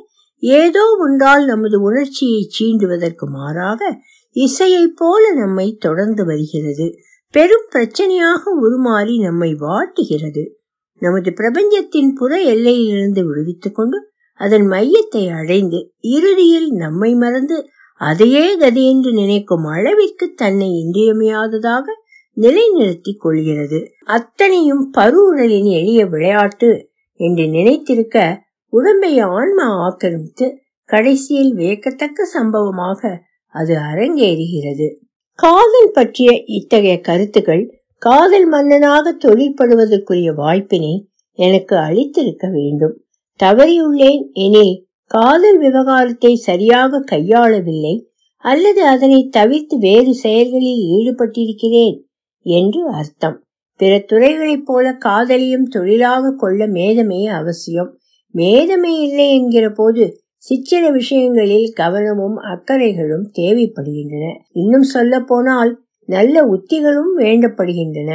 ஏதோ 0.42 0.96
ஒன்றால் 0.98 1.44
நமது 1.44 1.80
உணர்ச்சியை 1.80 2.42
சீண்டுவதற்கு 2.58 3.26
மாறாக 3.28 3.80
இசையைப் 4.36 4.96
போல 4.96 5.32
நம்மை 5.34 5.76
தொடர்ந்து 5.80 6.24
வருகிறது. 6.24 6.86
பெரும் 7.32 7.66
பிரச்சனையாக 7.72 8.42
உருமாறி 8.62 9.14
நம்மை 9.20 9.50
வாட்டுகிறது 9.54 10.42
நமது 11.02 11.32
பிரபஞ்சத்தின் 11.32 12.12
புற 12.14 12.54
எல்லையிலிருந்து 12.54 13.22
விடுவித்துக் 13.24 13.74
கொண்டு 13.74 13.98
அதன் 14.40 14.66
மையத்தை 14.66 15.22
அடைந்து 15.32 15.78
இறுதியில் 16.00 16.68
நம்மை 16.72 17.14
மறந்து 17.14 17.58
அதையே 18.00 18.58
கதையென்று 18.58 19.12
நினைக்கும் 19.12 19.64
அளவிற்கு 19.64 20.26
தன்னை 20.34 20.68
இன்றியமையாததாக 20.70 21.84
நிலைநிறுத்திக் 22.36 23.20
கொள்கிறது. 23.20 23.78
அத்தனையும் 24.04 24.90
பருவுடலின் 24.92 25.70
எளிய 25.70 26.06
விளையாட்டு 26.06 26.70
என்று 27.20 27.46
நினைத்திருக்க 27.46 28.18
உடம்பை 28.72 29.18
ஆன்மா 29.18 29.66
ஆக்கிரமித்து 29.78 30.46
கடைசியில் 30.84 31.54
வியக்கத்தக்க 31.54 32.24
சம்பவமாக 32.24 33.20
அது 33.54 33.74
அரங்கேறுகிறது. 33.90 34.88
காதல் 35.34 35.90
பற்றிய 35.92 36.42
இத்தகைய 36.46 37.00
கருத்துக்கள் 37.00 37.80
காதல் 37.98 38.46
மன்னனாக 38.46 39.12
தொழிற்படுவதற்குரிய 39.12 40.34
வாய்ப்பினை 40.34 41.08
எனக்கு 41.38 41.76
அளித்திருக்க 41.76 42.50
வேண்டும். 42.50 42.94
தவறியுள்ளேன் 43.40 44.22
எனில் 44.32 44.86
காதல் 45.06 45.58
விவகாரத்தை 45.58 46.34
சரியாக 46.34 47.04
கையாளவில்லை 47.10 47.94
அல்லது 48.36 48.86
அதனை 48.86 49.28
தவிர்த்து 49.28 49.78
வேறு 49.78 50.14
செயல்களில் 50.14 50.82
ஈடுபட்டிருக்கிறேன் 50.96 51.96
என்று 52.42 52.88
அர்த்தம். 52.90 53.44
பிற 53.80 53.98
துறைகளைப் 53.98 54.66
போல 54.66 54.92
காதலியும் 54.92 55.66
தொழிலாக 55.66 56.34
கொள்ள 56.36 56.66
மேதமே 56.66 57.24
அவசியம். 57.24 57.90
மேதமே 58.34 58.92
இல்லை 59.00 59.28
என்கிற 59.34 59.70
போது 59.70 60.04
சிற்சில 60.42 60.90
விஷயங்களில் 60.90 61.72
கவனமும் 61.72 62.36
அக்கறைகளும் 62.36 63.26
தேவைப்படுகின்றன. 63.38 64.24
இன்னும் 64.52 64.82
சொல்ல 64.82 65.20
போனால் 65.20 65.84
நல்ல 66.08 66.44
உத்திகளும் 66.46 67.18
வேண்டப்படுகின்றன. 67.18 68.10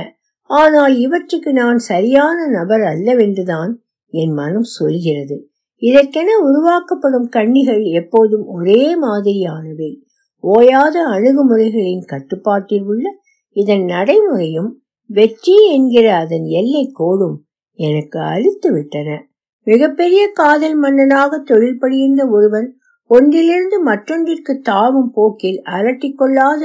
ஆனால் 0.50 0.98
இவற்றுக்கு 0.98 1.54
நான் 1.54 1.78
சரியான 1.78 2.48
நபர் 2.48 2.82
அல்லவென்றுதான் 2.82 3.72
என் 4.14 4.34
மனம் 4.34 4.68
சொல்கிறது. 4.72 5.50
இதற்கென 5.82 6.30
உருவாக்கப்படும் 6.42 7.30
கண்ணிகள் 7.30 7.84
எப்போதும் 7.84 8.46
ஒரே 8.48 8.96
மாதிரியானவை. 8.96 9.92
ஓயாத 10.44 10.96
அணுகுமுறைகளின் 11.16 12.06
கட்டுப்பாட்டில் 12.06 12.84
உள்ள 12.84 13.06
இதன் 13.56 13.86
நடைமுறையும் 13.86 14.72
வெற்றி 15.10 15.56
என்கிற 15.72 16.16
அதன் 16.16 16.46
எல்லை 16.60 16.84
கோடும் 17.00 17.38
எனக்கு 17.80 18.20
அழித்து 18.20 18.70
விட்டன 18.72 19.10
மிகப்பெரிய 19.68 20.24
காதல் 20.34 20.76
மன்னனாக 20.76 21.40
தொழில் 21.40 21.80
படுகின்ற 21.80 22.22
ஒருவன் 22.30 22.68
ஒன்றிலிருந்து 23.12 23.78
மற்றொன்றிற்கு 23.82 24.54
தாவும் 24.62 25.10
போக்கில் 25.14 25.60
அரட்டிக்கொள்ளாத 25.72 26.62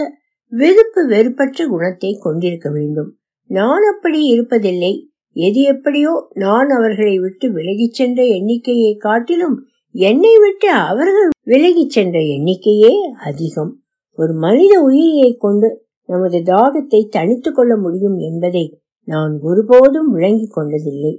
விருப்பு 0.52 1.00
வெறுப்பற்ற 1.06 1.66
குணத்தை 1.66 2.10
கொண்டிருக்க 2.20 2.68
வேண்டும். 2.70 3.10
நான் 3.50 3.84
அப்படி 3.92 4.20
இருப்பதில்லை. 4.32 4.92
எது 5.36 5.60
எப்படியோ 5.62 6.12
நான் 6.34 6.68
அவர்களை 6.68 7.18
விட்டு 7.18 7.46
விலகிச் 7.52 7.94
சென்ற 7.94 8.20
எண்ணிக்கையை 8.36 8.92
காட்டிலும் 8.96 9.56
என்னை 9.94 10.34
விட்டு 10.38 10.68
அவர்கள் 10.70 11.28
விலகிச் 11.44 11.94
சென்ற 11.96 12.18
எண்ணிக்கையே 12.34 12.92
அதிகம். 13.24 13.72
ஒரு 14.18 14.32
மனித 14.36 14.74
உயிரியை 14.80 15.30
கொண்டு 15.38 15.68
நமது 16.08 16.38
தாகத்தை 16.52 17.00
தணித்துக் 17.16 17.54
கொள்ள 17.54 17.72
முடியும் 17.76 18.18
என்பதை 18.28 18.64
நான் 19.08 19.34
ஒருபோதும் 19.42 20.10
விளங்கிக் 20.12 20.56
கொண்டதில்லை. 20.56 21.14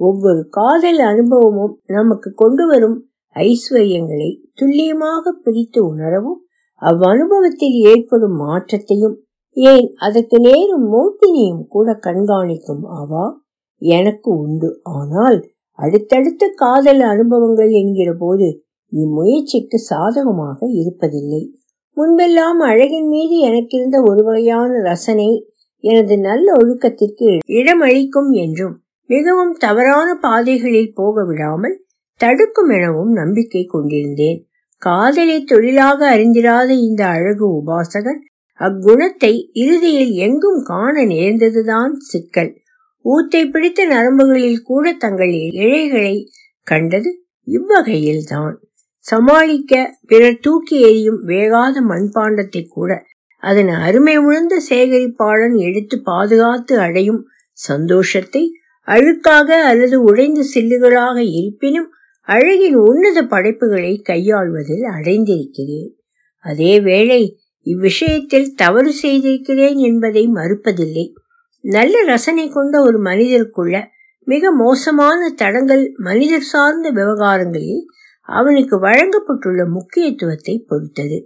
ஒவ்வொரு 0.00 0.42
காதல் 0.50 1.00
அனுபவமும் 1.10 1.74
நமக்கு 1.88 2.28
கொண்டு 2.34 2.64
வரும் 2.66 2.98
ஐஸ்வர்யங்களை 3.36 4.30
துல்லியமாக 4.54 5.32
பிரித்து 5.44 5.80
உணரவும் 5.86 6.40
அவ்வனுபவத்தில் 6.82 7.76
ஏற்படும் 7.90 8.36
மாற்றத்தையும் 8.36 9.16
ஏன் 9.56 9.86
அதற்கு 9.98 10.36
நேரும் 10.40 10.86
மூட்டினையும் 10.92 11.64
கூட 11.66 11.88
கண்காணிக்கும் 12.02 12.84
அவா 12.98 13.24
எனக்கு 13.82 14.30
உண்டு. 14.44 14.68
ஆனால் 14.90 15.38
அடுத்தடுத்த 15.78 16.44
காதல் 16.54 17.02
அனுபவங்கள் 17.04 17.72
என்கிற 17.72 18.10
போது 18.14 18.48
இம்முயற்சிக்கு 18.92 19.78
சாதகமாக 19.90 20.58
இருப்பதில்லை. 20.80 21.42
முன்பெல்லாம் 21.96 22.60
அழகின் 22.62 23.08
மீது 23.08 23.36
எனக்கிருந்த 23.48 23.96
ஒரு 24.02 24.22
வகையான 24.22 24.80
ரசனை 24.82 25.30
எனது 25.84 26.14
நல்ல 26.20 26.46
ஒழுக்கத்திற்கு 26.56 27.28
இடமளிக்கும் 27.58 28.30
என்றும் 28.42 28.76
மிகவும் 29.10 29.54
தவறான 29.56 30.08
பாதைகளில் 30.20 30.94
போக 30.94 31.24
விடாமல் 31.24 31.76
தடுக்கும் 32.20 32.70
எனவும் 32.70 33.12
நம்பிக்கை 33.12 33.62
கொண்டிருந்தேன். 33.66 34.40
காதலை 34.82 35.38
தொழிலாக 35.44 36.00
அறிந்திராத 36.10 36.70
இந்த 36.80 37.02
அழகு 37.06 37.46
உபாசகன் 37.58 38.20
அக்குணத்தை 38.60 39.32
இறுதியில் 39.54 40.12
எங்கும் 40.18 40.60
காண 40.62 40.94
நேர்ந்ததுதான் 41.04 41.92
சிக்கல். 42.10 42.52
ஊத்தை 43.04 43.42
பிடித்த 43.44 43.84
நரம்புகளில் 43.86 44.62
கூட 44.62 44.92
தங்கள் 44.94 45.32
இழைகளை 45.60 46.16
கண்டது 46.66 47.10
இவ்வகையில்தான். 47.46 48.56
சமாளிக்க 49.04 49.74
பிறர் 50.06 50.40
தூக்கி 50.40 50.76
எறியும் 50.80 51.20
வேகாத 51.26 51.76
மண்பாண்டத்தை 51.82 52.62
கூட 52.68 52.90
அதன் 53.42 53.70
அருமை 53.84 54.14
உணர்ந்த 54.18 54.56
சேகரிப்பாளன் 54.68 55.56
எடுத்து 55.58 55.96
பாதுகாத்து 56.02 56.74
அடையும் 56.78 57.22
சந்தோஷத்தை 57.58 58.42
அழுக்காக 58.88 59.48
அல்லது 59.62 60.02
உடைந்த 60.02 60.40
சில்லுகளாக 60.54 61.16
இருப்பினும் 61.30 61.88
அழகின் 62.28 62.74
உன்னத 62.74 63.18
படைப்புகளை 63.26 64.02
கையாள்வதில் 64.08 64.84
அடைந்திருக்கிறேன். 64.96 65.90
அதே 66.44 66.80
வேளை 66.80 67.22
இவ்விஷயத்தில் 67.66 68.48
தவறு 68.54 68.92
செய்திருக்கிறேன் 68.92 69.78
என்பதை 69.78 70.28
மறுப்பதில்லை. 70.28 71.06
நல்ல 71.64 72.04
ரசனை 72.04 72.48
கொண்ட 72.48 72.74
ஒரு 72.82 72.98
மனிதருக்குள்ள 73.02 73.76
மிக 74.26 74.52
மோசமான 74.54 75.28
தடங்கள் 75.30 75.92
மனிதர் 75.98 76.46
சார்ந்த 76.52 76.90
விவகாரங்களில் 76.90 77.84
அவனுக்கு 78.28 78.76
வழங்கப்பட்டுள்ள 78.80 79.60
முக்கியத்துவத்தை 79.68 80.54
பொறுத்தது. 80.68 81.18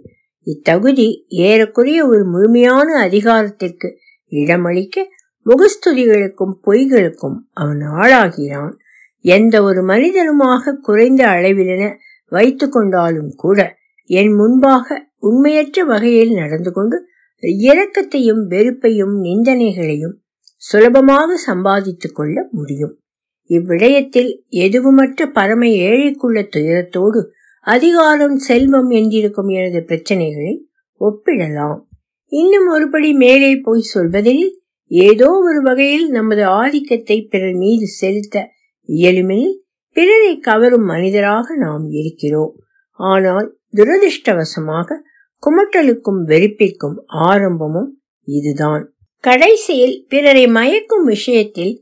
இத்தகுதி 0.47 1.07
ஏறக்குறைய 1.27 1.99
ஒரு 2.07 2.23
முழுமையான 2.25 2.87
அதிகாரத்திற்கு 2.99 3.87
இடமளிக்க 4.31 5.03
முகஸ்துதிகளுக்கும் 5.45 6.53
பொய்களுக்கும் 6.65 7.37
அவன் 7.53 7.77
ஆளாகிறான். 7.77 8.73
எந்த 9.19 9.63
ஒரு 9.63 9.83
மனிதனுமாக 9.83 10.73
குறைந்த 10.73 11.25
அளவிலென 11.25 11.95
வைத்து 12.27 12.69
கொண்டாலும் 12.69 13.33
கூட 13.35 13.75
என் 14.05 14.33
முன்பாக 14.33 15.09
உண்மையற்ற 15.19 15.85
வகையில் 15.85 16.33
நடந்து 16.33 16.71
கொண்டு 16.71 17.07
இரக்கத்தையும் 17.41 18.47
வெறுப்பையும் 18.47 19.23
நிந்தனைகளையும் 19.23 20.15
சுலபமாக 20.55 21.37
சம்பாதித்துக் 21.37 22.15
கொள்ள 22.15 22.47
முடியும். 22.51 22.99
இவ்விடயத்தில் 23.47 24.43
எதுவுமற்ற 24.49 25.25
பரம 25.25 25.65
ஏழைக்குள்ள 25.65 26.49
துயரத்தோடு 26.55 27.27
அதிகாரம் 27.59 28.37
செல்வம் 28.37 28.89
என்றிருக்கும் 28.89 29.47
எனது 29.47 29.85
பிரச்சனைகளை 29.87 30.53
ஒப்பிடலாம். 30.99 31.79
இன்னும் 32.27 32.67
ஒருபடி 32.73 33.13
மேலே 33.13 33.55
போய் 33.55 33.81
சொல்வதில் 33.81 34.64
ஏதோ 34.91 35.29
ஒரு 35.43 35.61
வகையில் 35.61 36.07
நமது 36.09 36.43
ஆதிக்கத்தை 36.45 37.17
பிறர் 37.29 37.55
மீது 37.55 37.87
செலுத்த 37.87 38.45
இயலுமெனில் 38.89 39.55
பிறரை 39.95 40.33
கவரும் 40.39 40.85
மனிதராக 40.85 41.55
நாம் 41.55 41.85
இருக்கிறோம். 41.89 42.53
ஆனால் 42.99 43.47
துரதிருஷ்டவசமாக 43.75 44.97
குமட்டலுக்கும் 45.43 46.21
வெறுப்பிற்கும் 46.25 46.97
ஆரம்பமும் 47.05 47.89
இதுதான். 48.27 48.83
கடைசியில் 49.23 50.05
பிறரை 50.09 50.47
மயக்கும் 50.47 51.03
விஷயத்தில் 51.03 51.73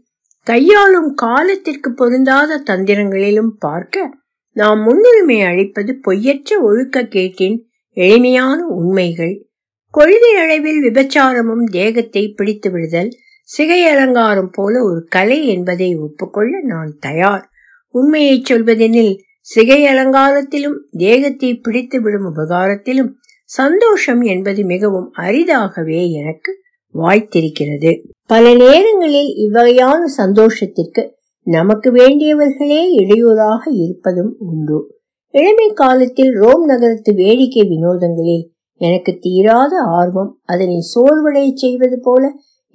கையாளும் 0.48 1.12
காலத்திற்கு 1.14 1.94
பொருந்தாத 1.94 2.58
தந்திரங்களிலும் 2.66 3.52
பார்க்க 3.60 4.10
நாம் 4.56 4.82
முன்னுரிமை 4.82 5.42
அளிப்பது 5.42 5.92
பொய்யற்ற 6.08 6.60
ஒழுக்க 6.62 7.04
கேட்டின் 7.04 7.58
எளிமையான 7.98 8.60
உண்மைகள். 8.66 9.36
கொள்கை 9.94 10.32
அளவில் 10.36 10.80
விபச்சாரமும் 10.84 11.64
தேகத்தை 11.72 12.28
பிடித்து 12.30 12.72
விடுதல் 12.72 13.10
சிகை 13.50 13.86
அலங்காரம் 13.86 14.50
போல 14.52 14.84
ஒரு 14.84 15.06
கலை 15.10 15.48
என்பதை 15.48 15.96
ஒப்புக்கொள்ள 15.96 16.60
நான் 16.62 16.98
தயார். 17.00 17.44
உண்மையை 17.96 18.42
சொல்வதெனில் 18.44 19.14
சிகை 19.40 19.86
அலங்காரத்திலும் 19.86 20.78
தேகத்தை 20.98 21.56
பிடித்து 21.56 22.02
விடும் 22.02 22.28
உபகாரத்திலும் 22.32 23.12
சந்தோஷம் 23.50 24.22
என்பது 24.22 24.64
மிகவும் 24.64 25.12
அரிதாகவே 25.14 26.10
எனக்கு 26.12 26.52
வாய்த்திருக்கிறது. 26.96 27.92
பல 28.24 28.54
நேரங்களில் 28.54 29.32
இவ்வகையான 29.46 30.02
சந்தோஷத்திற்கு 30.18 31.04
நமக்கு 31.48 31.92
வேண்டியவர்களே 31.92 32.82
இடையூறாக 33.02 33.64
இருப்பதும் 33.72 34.34
உண்டு. 34.40 34.80
இளமை 35.34 35.70
காலத்தில் 35.74 36.34
ரோம் 36.34 36.66
நகரத்து 36.66 37.14
வேடிக்கை 37.14 37.64
வினோதங்களில் 37.70 38.44
எனக்கு 38.82 39.12
தீராத 39.20 39.74
ஆர்வம். 40.00 40.32
அதனை 40.44 40.78
சோர்வடை 40.94 41.46
செய்வது 41.54 41.98
போல 42.00 42.24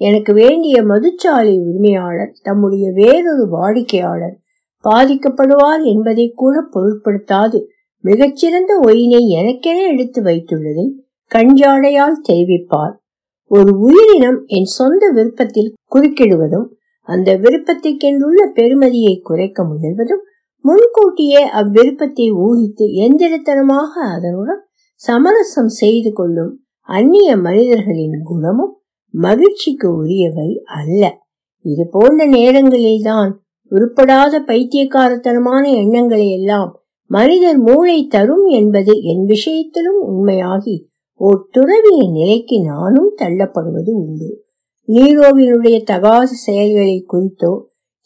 எனக்கு 0.01 0.33
வேண்டிய 0.33 0.77
மதுச்சாலை 0.83 1.55
உரிமையாளர் 1.61 2.33
தம்முடைய 2.43 2.87
வேறொரு 2.93 3.45
வாடிக்கையாளர் 3.49 4.37
பாதிக்கப்படுவார் 4.85 5.83
என்பதை 5.85 6.27
கூட 6.33 6.57
பொருட்படுத்தாது. 6.75 7.59
மிகச்சிறந்த 8.05 8.73
ஒயினை 8.87 9.23
எனக்கென 9.39 9.79
எடுத்து 9.87 10.21
வைத்துள்ளதை 10.23 10.87
கஞ்சாடையால் 11.31 12.19
தெரிவிப்பார். 12.29 12.95
ஒரு 13.51 13.71
உயிரினம் 13.79 14.39
என் 14.47 14.71
சொந்த 14.71 15.05
விருப்பத்தில் 15.11 15.75
குறுக்கிடுவதும் 15.87 16.67
அந்த 17.09 17.29
விருப்பத்திற்கென்றுள்ள 17.37 18.41
பெருமதியை 18.55 19.15
குறைக்க 19.21 19.65
முயல்வதும் 19.65 20.23
முன்கூட்டியே 20.65 21.43
அவ்விருப்பத்தை 21.61 22.27
ஊகித்து 22.45 22.87
எந்திரத்தனமாக 23.05 23.93
அதனுடன் 24.15 24.63
சமரசம் 25.01 25.69
செய்து 25.69 26.13
கொள்ளும் 26.13 26.65
அந்நிய 26.81 27.37
மனிதர்களின் 27.37 28.21
குணமும் 28.25 28.81
மகிழ்ச்சிக்கு 29.11 29.95
உரியவை 29.95 30.63
அல்ல. 30.65 31.19
இது 31.61 31.89
போன்ற 31.91 32.27
நேரங்களில்தான் 32.27 33.31
உருப்படாத 33.71 34.41
பைத்தியக்காரத்தனமான 34.47 35.75
எண்ணங்களை 35.75 36.31
எல்லாம் 36.31 36.83
மனிதர் 37.07 37.59
மூளை 37.59 38.07
தரும் 38.07 38.47
என்பது 38.47 39.03
என் 39.03 39.25
விஷயத்திலும் 39.25 40.01
உண்மையாகி 40.09 40.77
ஓர் 41.15 41.49
துறவிய 41.51 42.11
நிலைக்கு 42.13 42.63
நானும் 42.63 43.15
தள்ளப்படுவது 43.23 43.91
உண்டு. 43.91 44.45
நீரோவினுடைய 44.89 45.83
தகாத 45.83 46.27
செயல்களை 46.27 47.05
குறித்தோ 47.07 47.53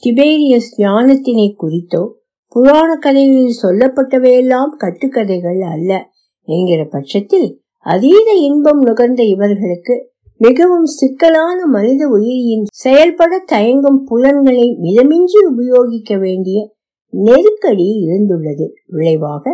டிபேரியஸ் 0.02 0.70
ஞானத்தினை 0.78 1.54
குறித்தோ 1.56 2.02
புராண 2.49 2.96
கதைகளில் 2.96 3.61
சொல்லப்பட்டவையெல்லாம் 3.62 4.72
கட்டுக்கதைகள் 4.78 5.61
அல்ல. 5.61 6.11
என்கிற 6.42 6.84
பட்சத்தில் 6.84 7.61
அதீத 7.78 8.32
இன்பம் 8.32 8.82
நுகர்ந்த 8.82 9.22
இவர்களுக்கு 9.22 10.11
மிகவும் 10.37 10.85
சிக்கலான 10.85 11.66
மனித 11.66 12.09
உயிரியின் 12.09 12.64
செயல்பட 12.70 13.44
தயங்கும் 13.52 14.05
புலன்களை 14.05 14.76
மிதமின்றி 14.83 15.40
உபயோகிக்க 15.50 16.18
வேண்டிய 16.18 16.74
நெருக்கடி 17.09 18.07
இருந்துள்ளது. 18.07 18.66
விளைவாக 18.87 19.44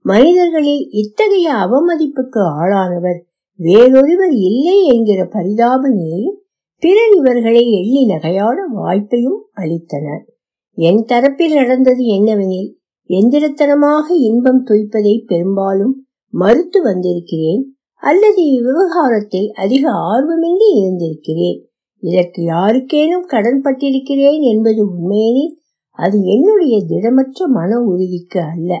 மனிதர்களில் 0.00 0.88
இத்தகைய 0.90 1.52
அவமதிப்புக்கு 1.54 2.40
ஆளானவர் 2.60 3.20
வேறொருவர் 3.54 4.30
இல்லை 4.30 4.84
என்கிற 4.84 5.24
பரிதாப 5.24 5.88
நிலையில் 5.88 6.42
பிறர் 6.78 7.14
இவர்களை 7.14 7.72
எள்ளி 7.72 8.06
நகையாட 8.06 8.58
வாய்ப்பையும் 8.76 9.40
அளித்தனர். 9.54 10.24
என் 10.72 11.04
தரப்பில் 11.04 11.54
நடந்தது 11.54 12.04
என்னவெனில் 12.04 12.76
எந்திரத்தனமாக 13.10 14.06
இன்பம் 14.08 14.64
துய்ப்பதை 14.66 15.24
பெரும்பாலும் 15.26 16.07
மறுத்து 16.34 16.82
வந்திருக்கிறேன் 16.82 17.62
அல்லது 18.02 18.42
இவ்விவகாரத்தில் 18.50 19.48
அதிக 19.54 19.84
ஆர்வமின்றி 19.90 20.68
இருந்திருக்கிறேன். 20.80 21.58
இதற்கு 22.02 22.40
யாருக்கேனும் 22.42 23.26
கடன் 23.26 23.60
பட்டிருக்கிறேன் 23.64 24.42
என்பது 24.42 24.80
உண்மையெனில் 24.86 25.54
அது 25.98 26.22
என்னுடைய 26.24 26.74
திடமற்ற 26.88 27.46
மன 27.48 27.80
உறுதிக்கு 27.80 28.40
அல்ல. 28.40 28.72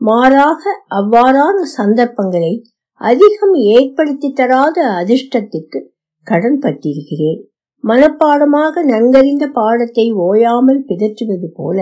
மாறாக 0.00 0.62
அவ்வாறான 0.94 1.56
சந்தர்ப்பங்களை 1.76 2.52
அதிகம் 3.00 3.54
ஏற்படுத்தி 3.54 4.28
தராத 4.32 4.78
அதிர்ஷ்டத்திற்கு 5.00 5.80
கடன் 6.26 6.58
பட்டிருக்கிறேன். 6.58 7.40
மனப்பாடமாக 7.84 8.84
நன்கறிந்த 8.84 9.44
பாடத்தை 9.46 10.12
ஓயாமல் 10.12 10.84
பிதற்றுவது 10.86 11.48
போல 11.54 11.78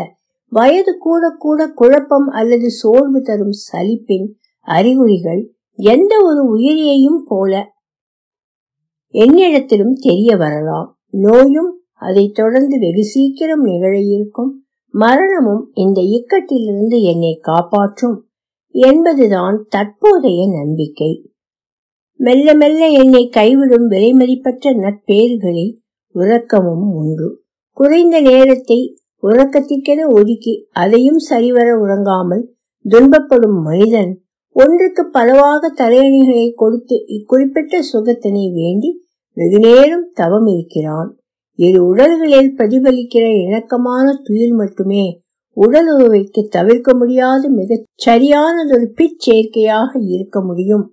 வயது 0.52 0.92
கூட 0.98 1.24
கூட 1.38 1.66
குழப்பம் 1.70 2.28
அல்லது 2.28 2.70
சோர்வு 2.70 3.20
தரும் 3.22 3.56
சலிப்பின் 3.64 4.28
அறிகுறிகள் 4.66 5.42
எந்த 5.78 6.12
ஒரு 6.22 6.42
உயிரியையும் 6.56 7.20
போல 7.26 7.52
என்னிடத்திலும் 9.14 9.94
தெரிய 9.98 10.36
வரலாம். 10.36 10.88
நோயும் 11.10 11.70
அதை 12.00 12.24
தொடர்ந்து 12.30 12.78
வெகு 12.78 13.04
சீக்கிரம் 13.04 13.62
நிகழ 13.62 13.94
இருக்கும். 14.00 14.50
மரணமும் 14.94 15.70
இந்த 15.74 16.00
இக்கட்டிலிருந்து 16.00 16.98
என்னை 17.02 17.38
காப்பாற்றும் 17.40 18.16
என்பதுதான் 18.74 19.66
தற்போதைய 19.68 20.42
நம்பிக்கை. 20.50 21.12
மெல்ல 22.20 22.54
மெல்ல 22.54 22.82
என்னை 22.86 23.22
கைவிடும் 23.36 23.86
விலைமதிப்பற்ற 23.90 24.72
நட்பேறுகளில் 24.76 25.74
உறக்கமும் 26.14 26.86
ஒன்று 26.94 27.28
குறைந்த 27.76 28.16
நேரத்தை 28.20 28.80
உறக்கத்திற்கென 29.22 30.00
ஒதுக்கி 30.08 30.68
அதையும் 30.70 31.18
சரிவர 31.18 31.68
உறங்காமல் 31.78 32.44
துன்பப்படும் 32.84 33.58
மனிதன் 33.62 34.12
ஒன்றுக்கு 34.52 35.02
பலவாக 35.06 35.72
தலையணிகளை 35.76 36.52
கொடுத்து 36.54 36.96
இக்குறிப்பிட்ட 37.06 37.78
சுகத்தினை 37.92 38.44
வேண்டி 38.52 38.90
வெகுநேரம் 39.36 40.06
தவம் 40.12 40.46
இருக்கிறான். 40.46 41.10
இரு 41.54 41.80
உடல்களில் 41.84 42.54
பிரதிபலிக்கிற 42.56 43.24
இணக்கமான 43.44 44.06
துயில் 44.22 44.52
மட்டுமே 44.52 45.04
உடல் 45.56 45.90
உறவைக்கு 45.94 46.42
தவிர்க்க 46.48 46.90
முடியாத 46.94 47.42
மிகச் 47.48 47.86
சரியானதொரு 48.06 48.86
பிச்சேர்க்கையாக 48.98 49.90
இருக்க 50.08 50.40
முடியும் 50.40 50.84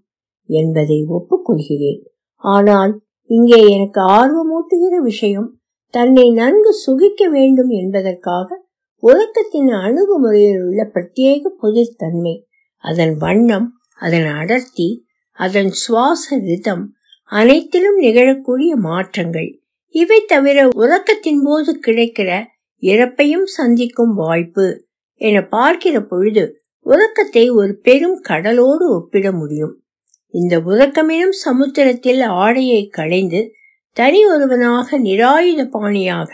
என்பதை 0.50 1.00
ஒப்புக்கொள்கிறேன். 1.10 2.02
ஆனால் 2.44 2.94
இங்கே 3.30 3.60
எனக்கு 3.68 4.02
ஆர்வமூட்டுகிற 4.20 4.96
விஷயம் 5.02 5.57
தன்னை 5.94 6.32
நன்கு 6.32 6.74
சுகிக்க 6.74 7.30
வேண்டும் 7.30 7.70
என்பதற்காக 7.70 8.66
உறக்கத்தின் 9.04 9.72
அணுகுமுறையில் 9.78 10.62
உள்ள 10.62 10.82
பிரத்யேக 10.94 11.52
புதிர்த்தன்மை 11.62 12.36
அதன் 12.84 13.18
வண்ணம் 13.18 13.68
அதன் 13.96 14.28
அடர்த்தி 14.32 15.06
அதன் 15.38 15.72
சுவாச 15.72 16.38
ரிதம் 16.38 16.84
அனைத்திலும் 17.32 17.98
நிகழக்கூடிய 18.00 18.72
மாற்றங்கள். 18.80 19.50
இவை 19.96 20.20
தவிர 20.26 20.68
உறக்கத்தின் 20.78 21.42
போது 21.44 21.80
கிடைக்கிற 21.86 22.30
இறப்பையும் 22.84 23.48
சந்திக்கும் 23.58 24.14
வாய்ப்பு 24.14 24.66
என 25.22 25.38
பார்க்கிற 25.48 26.02
பொழுது 26.02 26.44
உறக்கத்தை 26.86 27.50
ஒரு 27.50 27.74
பெரும் 27.78 28.20
கடலோடு 28.22 28.86
ஒப்பிட 28.96 29.32
முடியும். 29.32 29.74
இந்த 30.34 30.56
உறக்கமெனும் 30.60 31.36
சமுத்திரத்தில் 31.44 32.22
ஆடையை 32.22 32.82
களைந்து 32.88 33.42
தனி 33.98 34.20
ஒருவனாக 34.26 34.98
நிராயுத 35.00 35.62
பாணியாக 35.66 36.32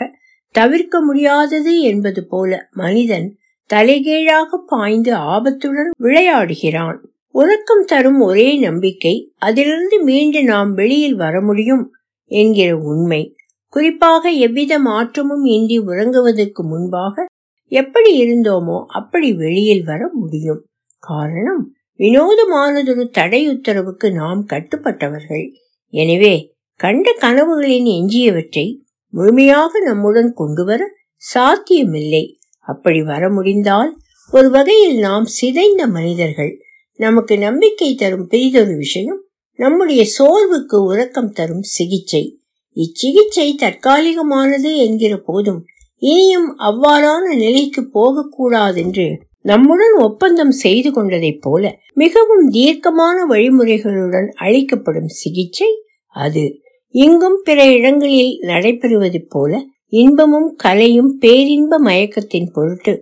தவிர்க்க 0.54 0.96
முடியாதது 1.00 1.72
என்பது 1.80 2.22
போல 2.26 2.68
மனிதன் 2.72 3.28
தலைகீழாக 3.70 4.58
பாய்ந்து 4.66 5.12
ஆபத்துடன் 5.34 5.90
விளையாடுகிறான். 6.02 6.98
உறக்கம் 7.34 7.84
தரும் 7.84 8.20
ஒரே 8.20 8.48
நம்பிக்கை 8.58 9.14
அதிலிருந்து 9.38 9.96
மீண்டு 10.04 10.40
நாம் 10.44 10.72
வெளியில் 10.74 11.16
வர 11.16 11.40
முடியும் 11.40 11.84
என்கிற 12.30 12.70
உண்மை. 12.76 13.22
குறிப்பாக 13.68 14.30
எவ்வித 14.46 14.74
மாற்றமும் 14.78 15.44
இன்றி 15.44 15.78
உறங்குவதற்கு 15.80 16.62
முன்பாக 16.62 17.24
எப்படி 17.72 18.10
இருந்தோமோ 18.24 18.78
அப்படி 18.98 19.32
வெளியில் 19.34 19.84
வர 19.84 20.02
முடியும். 20.12 20.60
காரணம் 21.02 21.62
வினோதமானதொரு 22.00 23.04
தடை 23.10 23.40
உத்தரவுக்கு 23.48 24.06
நாம் 24.12 24.42
கட்டுப்பட்டவர்கள். 24.48 25.46
எனவே 25.94 26.34
கண்ட 26.76 27.16
கனவுகளின் 27.20 27.88
எஞ்சியவற்றை 27.88 28.78
முழுமையாக 29.08 29.80
நம்முடன் 29.80 30.32
கொண்டு 30.32 30.64
வர 30.64 30.90
சாத்தியமில்லை. 31.16 32.38
அப்படி 32.60 33.02
வர 33.02 33.30
முடிந்தால் 33.30 33.98
ஒரு 34.30 34.50
வகையில் 34.50 34.98
நாம் 34.98 35.24
சிதைந்த 35.24 35.86
மனிதர்கள் 35.86 36.60
நமக்கு 36.94 37.38
நம்பிக்கை 37.38 37.94
தரும் 37.94 38.26
பெரிதொரு 38.26 38.76
விஷயம் 38.76 39.24
நம்முடைய 39.54 40.04
சோர்வுக்கு 40.18 40.74
உறக்கம் 40.74 41.32
தரும் 41.32 41.62
சிகிச்சை. 41.62 42.38
இச்சிகிச்சை 42.76 43.50
தற்காலிகமானது 43.62 44.76
என்கிற 44.76 45.16
போதும் 45.16 45.64
இனியும் 45.96 46.58
அவ்வாறான 46.58 47.36
நிலைக்கு 47.36 47.90
போகக்கூடாதென்று 47.94 49.16
நம்முடன் 49.40 49.94
ஒப்பந்தம் 49.98 50.50
செய்து 50.50 50.90
கொண்டதைப் 50.90 51.40
போல 51.40 51.78
மிகவும் 51.94 52.48
தீர்க்கமான 52.48 53.26
வழிமுறைகளுடன் 53.28 54.28
அளிக்கப்படும் 54.28 55.08
சிகிச்சை 55.08 55.68
அது. 56.14 56.58
இங்கும் 56.94 57.38
பிற 57.44 57.60
இடங்களில் 57.72 58.34
நடைபெறுவது 58.42 59.20
போல 59.28 59.52
இன்பமும் 59.92 60.54
கலையும் 60.56 61.10
பேரின்ப 61.18 61.80
மயக்கத்தின் 61.80 62.46
பொருட்டு 62.52 62.92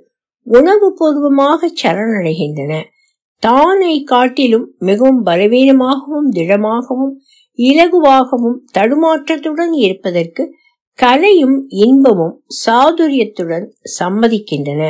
உணவு 0.46 0.88
பூர்வமாக 0.94 1.70
சரணடைகின்றன. 1.82 2.72
தானை 3.42 3.94
காட்டிலும் 4.04 4.66
மிகவும் 4.78 5.20
பலவீனமாகவும் 5.26 6.30
திடமாகவும் 6.34 7.12
இலகுவாகவும் 7.58 8.58
தடுமாற்றத்துடன் 8.78 9.74
இருப்பதற்கு 9.76 10.42
கலையும் 10.98 11.56
இன்பமும் 11.68 12.34
சாதுரியத்துடன் 12.66 13.66
சம்மதிக்கின்றன. 13.98 14.82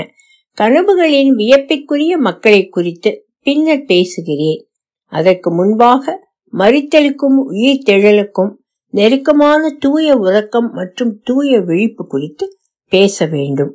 கனவுகளின் 0.59 1.33
வியப்பிற்குரிய 1.35 2.17
மக்களை 2.19 2.62
குறித்து 2.69 3.11
பின்னர் 3.43 3.85
பேசுகிறேன். 3.85 4.61
அதற்கு 5.12 5.51
முன்பாக 5.53 6.05
மறித்தலுக்கும் 6.53 7.38
உயிர் 7.51 7.87
தெழலுக்கும் 7.87 8.53
நெருக்கமான 8.92 9.70
தூய 9.78 10.16
உறக்கம் 10.16 10.70
மற்றும் 10.72 11.20
தூய 11.24 11.61
விழிப்பு 11.61 12.07
குறித்து 12.07 12.46
பேச 12.92 13.26
வேண்டும். 13.26 13.72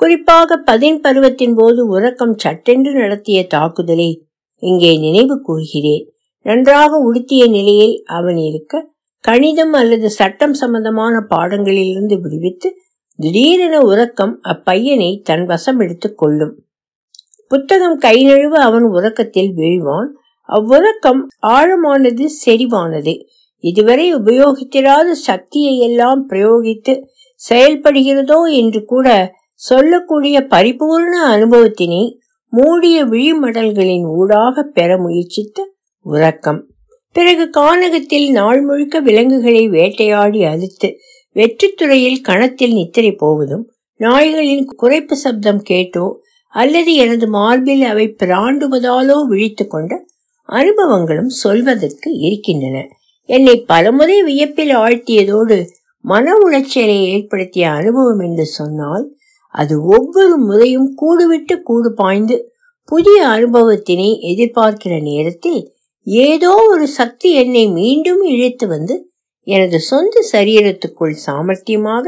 குறிப்பாக 0.00 0.56
பதின் 0.56 1.00
பருவத்தின் 1.00 1.54
போது 1.54 1.86
உறக்கம் 1.86 2.34
சட்டென்று 2.38 2.92
நடத்திய 2.92 3.46
தாக்குதலை 3.46 4.26
இங்கே 4.62 4.98
நினைவு 4.98 5.40
கூறுகிறேன். 5.40 6.04
நன்றாக 6.46 6.96
உடுத்திய 6.96 7.46
நிலையில் 7.46 8.02
அவன் 8.06 8.36
இருக்க 8.36 8.90
கணிதம் 9.20 9.72
அல்லது 9.72 10.10
சட்டம் 10.10 10.54
சம்பந்தமான 10.54 11.14
பாடங்களிலிருந்து 11.30 12.20
விடுவித்து 12.20 12.68
திடீரென 13.18 13.80
உறக்கம் 13.80 14.34
அப்பையனை 14.42 15.20
தன் 15.22 15.46
வசம் 15.46 15.80
எடுத்துக் 15.80 16.18
கொள்ளும். 16.18 16.54
புத்தகம் 17.50 17.98
கை 17.98 18.16
நழுவ 18.26 18.54
அவன் 18.68 18.82
உறக்கத்தில் 18.82 19.52
வீழ்வான். 19.56 20.10
அவ்வுறக்கம் 20.48 21.22
ஆழமானது 21.46 22.24
செறிவானது. 22.44 23.14
இதுவரை 23.64 24.14
உபயோகித்திராத 24.14 25.10
சக்தியை 25.10 25.78
எல்லாம் 25.78 26.28
பிரயோகித்து 26.30 26.94
செயல்படுகிறதோ 27.50 28.38
என்று 28.52 28.84
கூட 28.84 29.08
சொல்லக்கூடிய 29.60 30.46
பரிபூர்ண 30.50 31.12
அனுபவத்தினை 31.28 32.02
மூடிய 32.52 33.04
விழிமடல்களின் 33.04 34.06
ஊடாக 34.16 34.62
பெற 34.62 34.98
முயற்சித்த 34.98 35.58
உறக்கம். 36.06 36.60
பிறகு 37.16 37.44
கானகத்தில் 37.50 38.30
நாள் 38.30 38.60
முழுக்க 38.62 39.00
விலங்குகளை 39.00 39.68
வேட்டையாடி 39.68 40.44
அழித்து 40.44 40.88
வெற்றித்துறையில் 41.36 42.20
கணத்தில் 42.20 42.72
நித்திரை 42.72 43.12
போவதும் 43.12 43.64
நாய்களின் 44.00 44.64
குறைப்பு 44.82 45.12
சப்தம் 45.12 45.62
கேட்டோ 45.62 46.06
அல்லது 46.54 46.94
எனது 46.94 47.26
மார்பில் 47.28 47.82
அவை 47.82 48.06
பிராண்டுவதாலோ 48.22 49.16
விழித்து 49.26 49.66
கொண்ட 49.66 49.92
அனுபவங்களும் 50.48 51.32
சொல்வதற்கு 51.42 52.10
இருக்கின்றன. 52.18 52.76
என்னை 53.28 53.54
பலமுறை 53.64 54.22
வியப்பில் 54.22 54.74
ஆழ்த்தியதோடு 54.76 55.58
மன 56.04 56.34
உளைச்சலை 56.44 56.98
ஏற்படுத்திய 57.12 57.70
அனுபவம் 57.70 58.20
என்று 58.20 58.44
சொன்னால் 58.44 59.06
அது 59.54 59.74
ஒவ்வொரு 59.86 60.36
முறையும் 60.38 60.90
கூடுவிட்டு 61.02 61.54
கூடு 61.62 61.90
பாய்ந்து 61.92 62.36
புதிய 62.88 63.18
அனுபவத்தினை 63.28 64.10
எதிர்பார்க்கிற 64.32 64.94
நேரத்தில் 65.02 65.60
ஏதோ 66.06 66.52
ஒரு 66.68 66.86
சக்தி 66.88 67.28
என்னை 67.32 67.64
மீண்டும் 67.70 68.22
இழுத்து 68.24 68.66
வந்து 68.66 68.94
எனது 69.46 69.78
சொந்த 69.80 70.22
சரீரத்துக்குள் 70.32 71.14
சாமர்த்தியமாக 71.26 72.04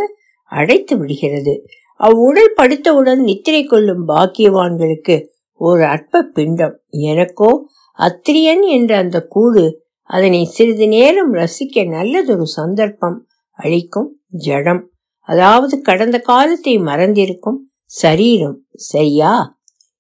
அடைத்து 0.53 0.95
விடுகிறது. 0.97 1.55
அவ்வுடல் 2.01 2.53
படுத்தவுடன் 2.57 3.21
நித்திரை 3.21 3.63
கொள்ளும் 3.65 4.05
பாக்கியவான்களுக்கு 4.09 5.17
ஒரு 5.61 5.83
அற்ப 5.85 6.23
பிண்டம். 6.37 6.77
எனக்கோ 7.09 7.51
அத்திரியன் 7.99 8.65
என்ற 8.69 8.93
அந்த 8.97 9.19
கூடு 9.27 9.65
அதனை 10.09 10.45
சிறிது 10.45 10.89
நேரம் 10.89 11.33
ரசிக்க 11.35 11.89
நல்லதொரு 11.89 12.47
சந்தர்ப்பம் 12.47 13.19
அளிக்கும் 13.59 14.11
ஜடம். 14.29 14.83
அதாவது 15.29 15.81
கடந்த 15.81 16.17
காலத்தை 16.19 16.79
மறந்திருக்கும் 16.79 17.59
சரீரம். 17.85 18.57
சரியா? 18.91 19.33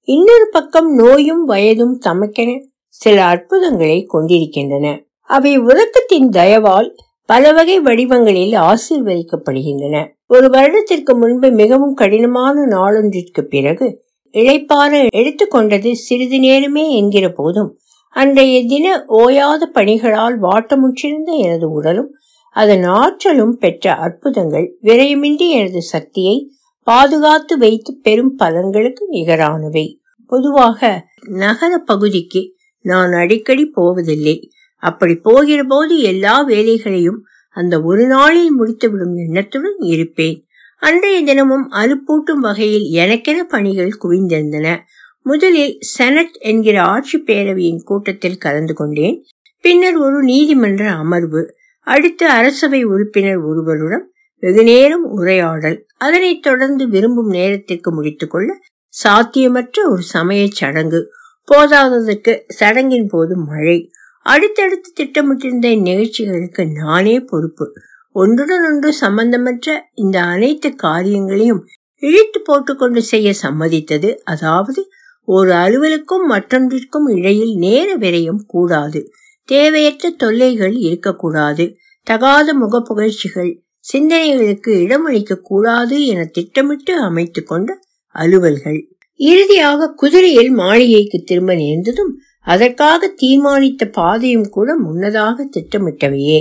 இன்னொரு 0.08 0.48
பக்கம் 0.52 0.94
நோயும் 0.94 1.48
வயதும் 1.48 1.94
தமக்கென 2.06 2.50
சில 2.88 3.24
அற்புதங்களை 3.24 4.04
கொண்டிருக்கின்றன. 4.04 4.86
அவை 5.28 5.58
உறக்கத்தின் 5.58 6.28
தயவால் 6.30 6.88
பல 7.28 7.52
வகை 7.52 7.80
வடிவங்களில் 7.80 8.54
ஆசீர்வதிக்கப்படுகின்றன. 8.62 9.96
ஒரு 10.26 10.48
வருடத்திற்கு 10.50 11.16
முன்பு 11.16 11.50
மிகவும் 11.50 11.94
கடினமான 11.94 12.64
நாளொன்றிற்கு 12.76 13.42
பிறகு 13.48 13.88
இழைப்பார 14.34 15.06
எடுத்துக்கொண்டது 15.14 15.92
சிறிது 15.92 16.38
நேரமே 16.38 16.96
என்கிற 16.96 17.28
போதும் 17.32 17.70
அன்றைய 18.08 18.66
தின 18.66 19.04
ஓயாத 19.08 19.64
பணிகளால் 19.74 20.36
வாட்டமுற்றிருந்த 20.42 21.30
எனது 21.38 21.70
உடலும் 21.70 22.14
அதன் 22.50 22.82
ஆற்றலும் 22.82 23.56
பெற்ற 23.58 23.94
அற்புதங்கள் 23.94 24.78
விரயமின்றி 24.82 25.48
எனது 25.50 25.82
சக்தியை 25.82 26.52
பாதுகாத்து 26.82 27.58
வைத்து 27.58 27.98
பெரும் 28.02 28.34
பலன்களுக்கு 28.38 29.04
நிகரானவை. 29.10 29.86
பொதுவாக 30.26 31.06
நகர 31.20 31.78
பகுதிக்கு 31.78 32.54
நான் 32.80 33.12
அடிக்கடி 33.12 33.64
போவதில்லை. 33.66 34.50
அப்படி 34.76 35.14
போகிற 35.14 35.64
போது 35.64 35.98
எல்லா 36.00 36.40
வேலைகளையும் 36.40 37.22
அந்த 37.50 37.80
ஒரு 37.80 38.06
நாளில் 38.06 38.52
முடித்துவிடும் 38.52 39.16
எண்ணத்துடன் 39.16 39.78
இருப்பேன். 39.78 40.46
அன்றைய 40.78 41.22
தினமும் 41.22 41.70
அலுப்பூட்டும் 41.70 42.40
வகையில் 42.40 42.86
எனக்கென 42.94 43.38
பணிகள் 43.48 43.98
குவிந்திருந்தன. 44.02 44.76
முதலில் 45.22 45.76
செனட் 45.80 46.36
என்கிற 46.38 46.82
ஆட்சி 46.82 47.22
பேரவையின் 47.26 47.82
கூட்டத்தில் 47.82 48.38
கலந்து 48.38 48.74
கொண்டேன். 48.74 49.24
பின்னர் 49.60 49.96
ஒரு 49.96 50.22
நீதிமன்ற 50.22 50.90
அமர்வு 50.90 51.54
அடுத்து 51.86 52.28
அரசவை 52.28 52.84
உறுப்பினர் 52.84 53.38
ஒருவருடன் 53.38 54.12
வெகுநேரம் 54.42 55.04
உரையாடல் 55.04 55.86
அதனைத் 55.96 56.42
தொடர்ந்து 56.42 56.88
விரும்பும் 56.88 57.28
நேரத்திற்கு 57.28 57.94
முடித்துக்கொள்ள 57.94 58.58
சாத்தியமற்ற 59.04 59.90
ஒரு 59.90 60.02
சமய 60.02 60.46
சடங்கு. 60.50 61.10
போதாததற்கு 61.48 62.32
சடங்கின் 62.60 63.08
போது 63.08 63.36
மழை. 63.36 63.90
அடுத்தடுத்து 64.22 64.90
திட்டமிட்டிருந்த 64.94 65.66
இந்நிகழ்ச்சிகளுக்கு 65.76 66.72
நானே 66.72 67.20
பொறுப்பு. 67.20 67.72
ஒன்றுடன் 68.12 68.64
ஒன்று 68.70 68.94
சம்பந்தமற்ற 69.00 69.80
இந்த 69.94 70.22
அனைத்து 70.22 70.74
காரியங்களையும் 70.74 71.66
இழுத்து 72.02 72.40
போட்டுக்கொண்டு 72.40 73.02
செய்ய 73.02 73.32
சம்மதித்தது. 73.42 74.14
அதாவது 74.24 74.88
ஒரு 75.30 75.52
அலுவலுக்கும் 75.52 76.24
மற்றொன்றிற்கும் 76.28 77.06
இடையில் 77.06 77.54
நேர 77.56 77.96
விரயம் 77.96 78.42
கூடாது. 78.46 79.10
தேவையற்ற 79.44 80.10
தொல்லைகள் 80.10 80.74
இருக்கக்கூடாது. 80.74 81.76
தகாத 82.02 82.54
முகப்புகழ்ச்சிகள் 82.54 83.50
சிந்தனைகளுக்கு 83.92 84.70
இடமளிக்க 84.84 85.34
கூடாது 85.34 86.06
என 86.06 86.24
திட்டமிட்டு 86.24 87.00
அமைத்து 87.00 87.42
கொண்ட 87.42 87.78
அலுவல்கள். 88.14 88.80
இறுதியாக 89.14 89.92
குதிரையில் 89.96 90.50
மாளிகைக்கு 90.50 91.22
திரும்ப 91.22 91.54
நேர்ந்ததும் 91.54 92.18
அதற்காக 92.40 93.14
தீர்மானித்த 93.22 93.90
பாதையும் 93.92 94.48
கூட 94.48 94.76
முன்னதாக 94.76 95.48
திட்டமிட்டவையே. 95.56 96.40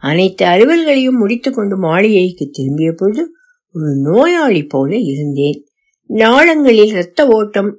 அனைத்து 0.00 0.46
அலுவல்களையும் 0.46 1.18
முடித்துக்கொண்டு 1.18 1.76
மாளிகைக்கு 1.76 2.48
திரும்பிய 2.52 2.92
பொழுது 2.92 3.22
ஒரு 3.72 3.94
நோயாளி 3.96 4.62
போல 4.62 4.96
இருந்தேன். 4.96 5.66
நாளங்களில் 6.06 6.86
இரத்த 6.86 7.26
ஓட்டம் 7.26 7.76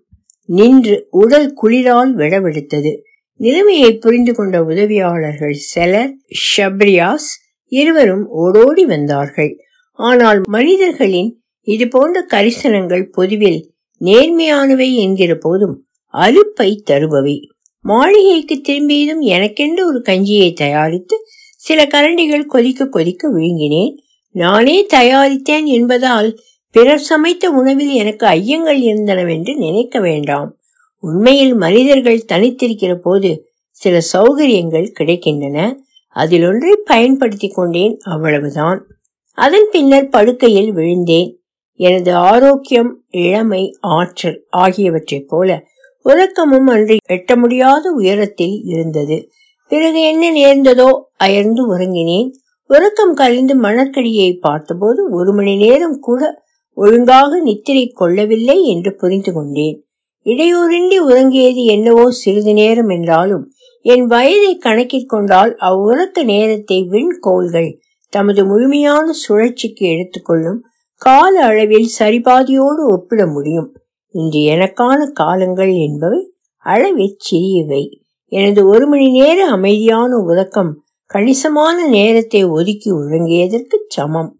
நின்று 0.49 1.07
உடல் 1.09 1.53
குளிரால் 1.61 2.11
விடவெடுத்தது 2.15 2.91
நிலைமையை 3.39 3.97
புரிந்து 3.97 4.33
கொண்ட 4.33 4.63
உதவியாளர்கள் 4.63 5.55
செலர் 5.73 6.11
ஷப்ரியாஸ் 6.43 7.29
இருவரும் 7.71 8.25
ஓடோடி 8.29 8.85
வந்தார்கள். 8.85 9.51
ஆனால் 9.99 10.41
மனிதர்களின் 10.49 11.31
இது 11.67 11.87
போன்ற 11.87 12.25
கரிசனங்கள் 12.31 13.05
பொதுவில் 13.11 13.59
நேர்மையானவை 14.01 14.93
என்கிற 14.95 15.35
போதும் 15.35 15.75
அலுப்பை 16.13 16.69
தருபவை. 16.91 17.37
மாளிகைக்கு 17.85 18.61
திரும்பியதும் 18.61 19.19
எனக்கென்று 19.19 19.85
ஒரு 19.85 20.01
கஞ்சியை 20.05 20.53
தயாரித்து 20.53 21.15
சில 21.55 21.85
கரண்டிகள் 21.85 22.45
கொதிக்க 22.45 22.87
கொதிக்க 22.87 23.31
விழுங்கினேன். 23.31 23.93
நானே 24.35 24.85
தயாரித்தேன் 24.93 25.67
என்பதால் 25.77 26.29
பிறர் 26.73 26.99
சமைத்த 26.99 27.51
உணவில் 27.51 27.89
எனக்கு 27.89 28.25
ஐயங்கள் 28.25 28.79
இருந்தனவென்று 28.83 29.57
நினைக்க 29.57 29.99
வேண்டாம். 29.99 30.57
உண்மையில் 30.99 31.53
மனிதர்கள் 31.53 32.25
தனித்திருக்கிற 32.27 32.95
போது 32.95 33.49
சில 33.69 33.97
சௌகரியங்கள் 34.13 34.93
கிடைக்கின்றன. 34.99 35.75
அதில் 36.07 36.45
ஒன்றை 36.47 36.79
பயன்படுத்தி 36.85 37.47
கொண்டேன் 37.47 37.97
அவ்வளவுதான். 38.03 38.87
அதன் 39.31 39.67
பின்னர் 39.71 40.09
படுக்கையில் 40.09 40.73
விழுந்தேன். 40.73 41.39
எனது 41.79 42.15
ஆரோக்கியம் 42.15 43.03
இளமை 43.09 43.77
ஆற்றல் 43.81 44.45
ஆகியவற்றைப் 44.49 45.27
போல 45.27 45.63
உறக்கமும் 46.05 46.67
அன்று 46.67 46.95
எட்ட 47.09 47.35
முடியாத 47.35 47.91
உயரத்தில் 47.91 48.61
இருந்தது. 48.63 49.29
பிறகு 49.71 50.01
என்ன 50.01 50.31
நேர்ந்ததோ 50.31 50.89
அயர்ந்து 51.17 51.77
உறங்கினேன். 51.77 52.29
உறக்கம் 52.69 53.13
கலைந்து 53.13 53.61
மணக்கடியை 53.61 54.39
பார்த்தபோது 54.39 55.01
ஒரு 55.11 55.33
மணி 55.33 55.55
நேரம் 55.55 55.99
கூட 55.99 56.42
ஒழுங்காக 56.77 57.39
நித்திரை 57.39 57.85
கொள்ளவில்லை 57.87 58.57
என்று 58.63 58.91
புரிந்து 58.95 59.31
கொண்டேன். 59.33 59.77
இடையூறின்றி 60.25 60.97
உறங்கியது 60.97 61.61
என்னவோ 61.65 62.05
சிறிது 62.11 62.53
நேரம் 62.53 62.89
என்றாலும் 62.89 63.45
என் 63.85 64.05
வயதை 64.05 64.57
கணக்கில் 64.57 65.05
கொண்டால் 65.05 65.51
அவ்வுறக்க 65.61 66.23
நேரத்தை 66.23 66.77
விண்கோள்கள் 66.83 67.71
தமது 68.13 68.41
முழுமையான 68.45 69.05
சுழற்சிக்கு 69.13 69.83
எடுத்துக்கொள்ளும் 69.87 70.59
கால 71.01 71.33
அளவில் 71.45 71.89
சரிபாதியோடு 71.99 72.81
ஒப்பிட 72.91 73.21
முடியும். 73.27 73.69
இன்று 74.15 74.41
எனக்கான 74.55 74.99
காலங்கள் 75.11 75.73
என்பவை 75.87 76.21
அளவில் 76.65 77.17
சிறியவை. 77.17 77.83
எனது 78.31 78.61
ஒரு 78.67 78.85
மணி 78.87 79.07
நேர 79.11 79.39
அமைதியான 79.47 80.11
உறக்கம் 80.15 80.71
கணிசமான 81.11 81.77
நேரத்தை 81.87 82.41
ஒதுக்கி 82.49 82.91
உறங்கியதற்கு 82.91 83.77
சமம். 83.87 84.31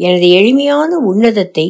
எனது 0.00 0.26
எளிமையான 0.28 0.90
உன்னதத்தை 1.10 1.66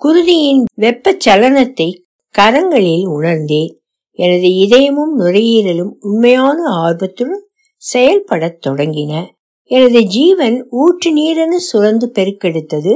குருதியின் 0.00 0.62
வெப்ப 0.74 1.16
சலனத்தை 1.24 1.88
கரங்களில் 2.34 3.06
உணர்ந்தேன். 3.06 3.72
எனது 4.18 4.48
இதயமும் 4.64 5.12
நுரையீரலும் 5.18 5.92
உண்மையான 6.00 6.58
ஆர்வத்துடன் 6.82 7.42
செயல்படத் 7.82 8.60
தொடங்கின. 8.66 9.12
எனது 9.70 10.00
ஜீவன் 10.06 10.56
ஊற்று 10.70 11.10
நீரென 11.18 11.54
சுரந்து 11.68 12.06
பெருக்கெடுத்தது. 12.18 12.94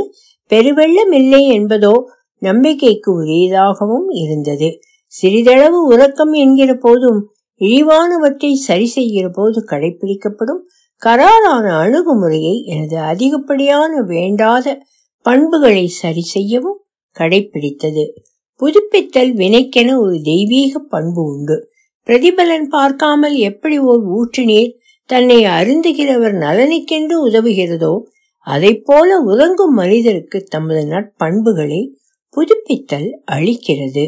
பெருவெள்ளம் 0.51 1.12
இல்லை 1.12 1.42
என்பதோ 1.61 1.94
நம்பிக்கைக்கு 2.42 3.11
உரியதாகவும் 3.22 4.09
இருந்தது. 4.22 4.68
சிறிதளவு 5.12 5.79
உறக்கம் 5.87 6.33
என்கிற 6.33 6.70
போதும் 6.74 7.20
இழிவானவற்றை 7.61 8.51
சரி 8.66 8.87
செய்கிற 8.87 9.27
போது 9.29 9.59
கடைபிடிக்கப்படும் 9.70 10.61
கராரான 11.03 11.67
அணுகுமுறையை 11.83 12.55
எனது 12.65 12.97
அதிகப்படியான 13.11 14.01
வேண்டாத 14.05 14.67
பண்புகளை 15.27 15.85
சரி 16.01 16.23
செய்யவும் 16.33 16.81
கடைபிடித்தது 17.17 18.05
புதுப்பித்தல் 18.61 19.33
வினைக்கென 19.33 19.91
ஒரு 19.99 20.17
தெய்வீக 20.23 20.79
பண்பு 20.89 21.23
உண்டு. 21.25 21.57
பிரதிபலன் 22.07 22.67
பார்க்காமல் 22.69 23.37
எப்படி 23.41 23.77
ஓர் 23.81 24.03
ஊற்று 24.17 24.43
நீர் 24.45 24.73
தன்னை 25.11 25.39
அருந்துகிறவர் 25.59 26.37
நலனுக்கென்று 26.37 27.17
உதவுகிறதோ 27.29 27.93
அதை 28.47 28.73
போல 28.81 29.19
உறங்கும் 29.23 29.75
மனிதருக்கு 29.75 30.39
தமது 30.45 30.83
நட்பண்புகளை 30.85 31.81
புதுப்பித்தல் 32.35 33.09
அளிக்கிறது. 33.33 34.05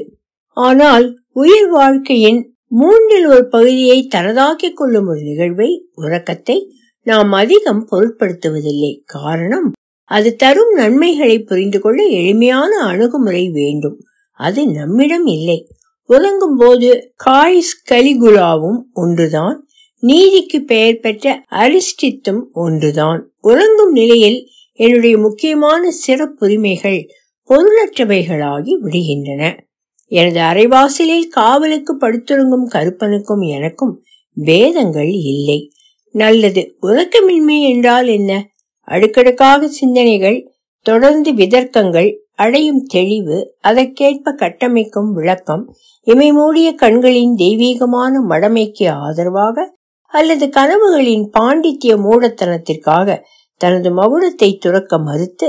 ஆனால் 0.56 1.06
உயிர் 1.32 1.68
வாழ்க்கையின் 1.68 2.40
மூன்றில் 2.72 3.26
ஒரு 3.26 3.44
பகுதியை 3.48 3.98
தனதாக்கிக் 4.14 4.76
கொள்ளும் 4.76 5.06
ஒரு 5.06 5.20
நிகழ்வை 5.20 5.70
உறக்கத்தை 5.94 6.56
நாம் 7.02 7.32
அதிகம் 7.32 7.88
பொருட்படுத்துவதில்லை. 7.90 9.02
காரணம் 9.04 9.72
அது 10.04 10.36
தரும் 10.36 10.72
நன்மைகளை 10.74 11.38
புரிந்து 11.38 11.80
கொள்ள 11.80 12.04
எளிமையான 12.04 12.78
அணுகுமுறை 12.78 13.50
வேண்டும். 13.50 14.00
அது 14.32 14.66
நம்மிடம் 14.66 15.26
இல்லை. 15.26 15.68
உறங்கும் 16.06 16.56
போது 16.56 17.12
காய்ஸ் 17.16 17.92
கலிகுலாவும் 17.92 18.80
ஒன்றுதான். 18.92 19.66
நீதிக்கு 20.00 20.62
பெயர் 20.62 20.98
பெற்ற 20.98 21.42
அரிஸ்டித்தும் 21.50 22.42
ஒன்றுதான். 22.52 23.32
உறங்கும் 23.40 23.92
நிலையில் 23.92 24.46
என்னுடைய 24.72 25.18
முக்கியமான 25.18 25.90
சிறப்புரிமைகள் 26.06 27.04
பொருளற்றவைகளாகி 27.48 28.70
விடுகின்றன. 28.82 29.58
எனது 30.04 30.40
அரைவாசலில் 30.40 31.28
காவலுக்கு 31.28 31.96
படுத்துறங்கும் 31.96 32.64
கருப்பனுக்கும் 32.64 33.40
எனக்கும் 33.40 34.02
பேதங்கள் 34.34 35.10
இல்லை. 35.10 35.72
நல்லது. 36.14 36.76
உறக்கமின்மை 36.82 37.62
என்றால் 37.62 38.06
என்ன? 38.06 38.46
அடுக்கடுக்காக 38.84 39.68
சிந்தனைகள் 39.68 40.52
தொடர்ந்து 40.86 41.32
விதர்க்கங்கள் 41.32 42.16
அடையும் 42.34 42.82
தெளிவு 42.84 43.56
அதற்கேற்ப 43.60 44.32
கட்டமைக்கும் 44.32 45.12
விளக்கம் 45.12 45.74
இமை 46.02 46.32
மூடிய 46.32 46.74
கண்களின் 46.74 47.34
தெய்வீகமான 47.34 48.20
மடமைக்கு 48.28 48.88
ஆதரவாக 48.88 49.78
அல்லது 50.06 50.46
கனவுகளின் 50.46 51.26
பாண்டித்ய 51.38 51.96
மூடத்தனத்திற்காக 51.96 53.18
தனது 53.56 53.90
மவுனத்தை 53.90 54.58
துறக்க 54.58 54.98
மறுத்து 54.98 55.48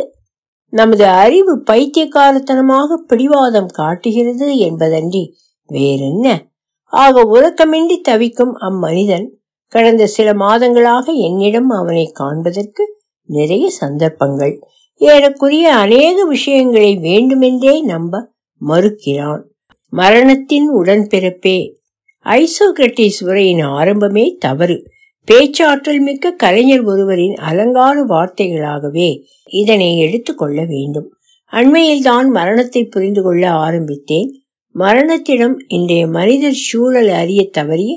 நமது 0.69 1.05
அறிவு 1.05 1.63
பைத்தியக்காரத்தனமாக 1.71 2.95
பிடிவாதம் 3.07 3.67
காட்டுகிறது 3.67 4.57
என்பதன்றி 4.57 5.23
வேறென்ன? 5.69 6.27
ஆக 6.85 7.21
உறக்கமின்றி 7.21 7.97
தவிக்கும் 8.01 8.53
அம்மனிதன் 8.53 9.27
கடந்த 9.71 10.05
சில 10.07 10.33
மாதங்களாக 10.33 11.05
என்னிடம் 11.13 11.69
அவனை 11.69 12.11
காண்பதற்கு 12.13 12.83
நிறைய 13.25 13.69
சந்தர்ப்பங்கள். 13.69 14.59
ஏறக்குரிய 14.99 15.61
அநேக 15.83 16.25
விஷயங்களை 16.25 16.95
வேண்டுமென்றே 16.95 17.81
நம்ப 17.81 18.31
மறுக்கிறான். 18.61 19.43
மரணத்தின் 19.93 20.67
உடன்பிறப்பே. 20.75 21.73
ஐசோக்ரட்டிஸ் 22.25 23.19
உரையின் 23.21 23.65
ஆரம்பமே 23.65 24.25
தவறு. 24.37 24.77
பேச்சாற்றல் 25.25 25.99
மிக்க 25.99 26.31
கலைஞர் 26.31 26.83
ஒருவரின் 26.83 27.35
அலங்கார 27.35 28.05
வார்த்தைகளாகவே 28.05 29.09
இதனை 29.51 29.97
எடுத்துக்கொள்ள 29.97 30.65
வேண்டும். 30.65 31.09
அண்மையில் 31.51 32.01
தான் 32.01 32.29
மரணத்தை 32.29 32.83
புரிந்து 32.85 33.21
கொள்ள 33.23 33.51
ஆரம்பித்தேன். 33.51 34.29
மரணத்திடம் 34.75 35.55
இன்றைய 35.67 36.07
மனிதர் 36.07 36.61
சூழல் 36.67 37.09
அறிய 37.09 37.49
தவறிய 37.57 37.91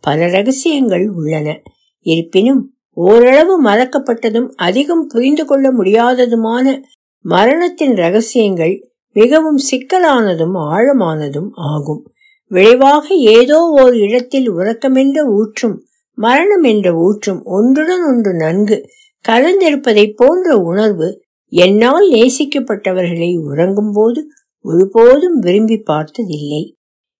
பல 0.00 0.28
ரகசியங்கள் 0.28 1.08
உள்ளன. 1.08 1.62
இருப்பினும் 2.00 2.72
ஓரளவு 2.92 3.64
மறக்கப்பட்டதும் 3.64 4.48
அதிகம் 4.56 5.06
புரிந்து 5.06 5.44
கொள்ள 5.44 5.72
முடியாததுமான 5.72 6.82
மரணத்தின் 7.20 7.94
ரகசியங்கள் 7.94 8.88
மிகவும் 9.12 9.58
சிக்கலானதும் 9.70 10.54
ஆழமானதும் 10.54 11.48
ஆகும். 11.52 12.12
விளைவாக 12.48 13.14
ஏதோ 13.14 13.58
ஓர் 13.58 13.94
இடத்தில் 13.94 14.52
உறக்கமென்ற 14.52 15.18
ஊற்றும் 15.26 15.82
மரணம் 16.14 16.62
என்ற 16.62 16.94
ஊற்றும் 16.94 17.42
ஒன்றுடன் 17.44 18.04
ஒன்று 18.06 18.34
நன்கு 18.34 18.88
கலந்திருப்பதைப் 19.28 20.16
போன்ற 20.16 20.56
உணர்வு 20.56 21.22
என்னால் 21.48 22.10
நேசிக்கப்பட்டவர்களை 22.10 23.40
உறங்கும் 23.40 23.92
போது 23.92 24.26
ஒருபோதும் 24.60 25.38
விரும்பி 25.38 25.76
பார்த்ததில்லை. 25.76 26.77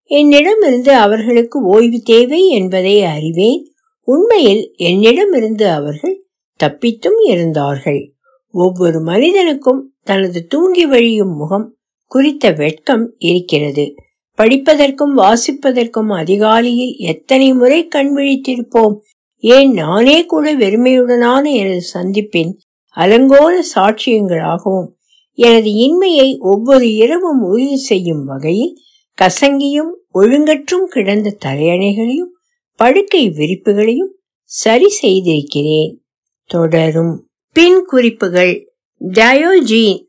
என்னிடமிருந்து 0.09 0.93
அவர்களுக்கு 0.95 1.61
ஓய்வு 1.61 2.01
தேவை 2.01 2.49
என்பதை 2.49 3.05
அறிவேன். 3.05 3.73
உண்மையில் 4.03 4.75
என்னிடமிருந்து 4.77 5.69
அவர்கள் 5.69 6.27
தப்பித்தும் 6.65 7.19
இருந்தார்கள். 7.25 8.13
ஒவ்வொரு 8.51 9.01
மனிதனுக்கும் 9.01 9.95
தனது 10.03 10.47
தூங்கி 10.47 10.87
வழியும் 10.87 11.35
முகம் 11.37 11.77
குறித்த 12.05 12.51
வெட்கம் 12.53 13.15
இருக்கிறது. 13.19 13.95
படிப்பதற்கும் 14.39 15.15
வாசிப்பதற்கும் 15.17 16.17
அதிகாலையில் 16.17 16.95
எத்தனை 16.97 17.53
முறை 17.53 17.87
கண் 17.87 18.17
விழித்திருப்போம். 18.17 18.97
ஏன் 19.37 19.73
நானே 19.73 20.27
கூட 20.27 20.57
வெறுமையுடனான 20.57 21.53
எனது 21.53 21.83
சந்திப்பின் 21.95 22.53
அலங்கோல 22.97 23.59
சாட்சியங்களாகவும் 23.75 24.89
எனது 25.33 25.71
இன்மையை 25.71 26.39
ஒவ்வொரு 26.39 26.95
இரவும் 26.95 27.43
உறுதி 27.43 27.77
செய்யும் 27.77 28.25
வகையில் 28.25 28.77
கசங்கியும் 29.19 29.93
ஒழுங்கற்றும் 30.15 30.85
கிடந்த 30.85 31.37
தலையணைகளையும் 31.45 32.33
படுக்கை 32.77 33.31
விரிப்புகளையும் 33.31 34.13
சரி 34.43 34.89
செய்திருக்கிறேன். 34.89 36.05
தொடரும். 36.45 37.29
பின் 37.53 37.85
குறிப்புகள். 37.85 38.73
டயோஜீன். 39.01 40.07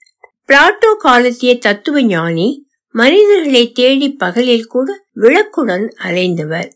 பிளாட்டோ 0.47 0.95
காலத்திய 0.97 1.57
தத்துவ 1.57 2.03
ஞானி 2.03 2.67
மனிதர்களை 2.87 3.71
தேடி 3.71 4.13
பகலில் 4.13 4.65
கூட 4.65 5.05
விளக்குடன் 5.15 5.87
அலைந்தவர். 6.03 6.71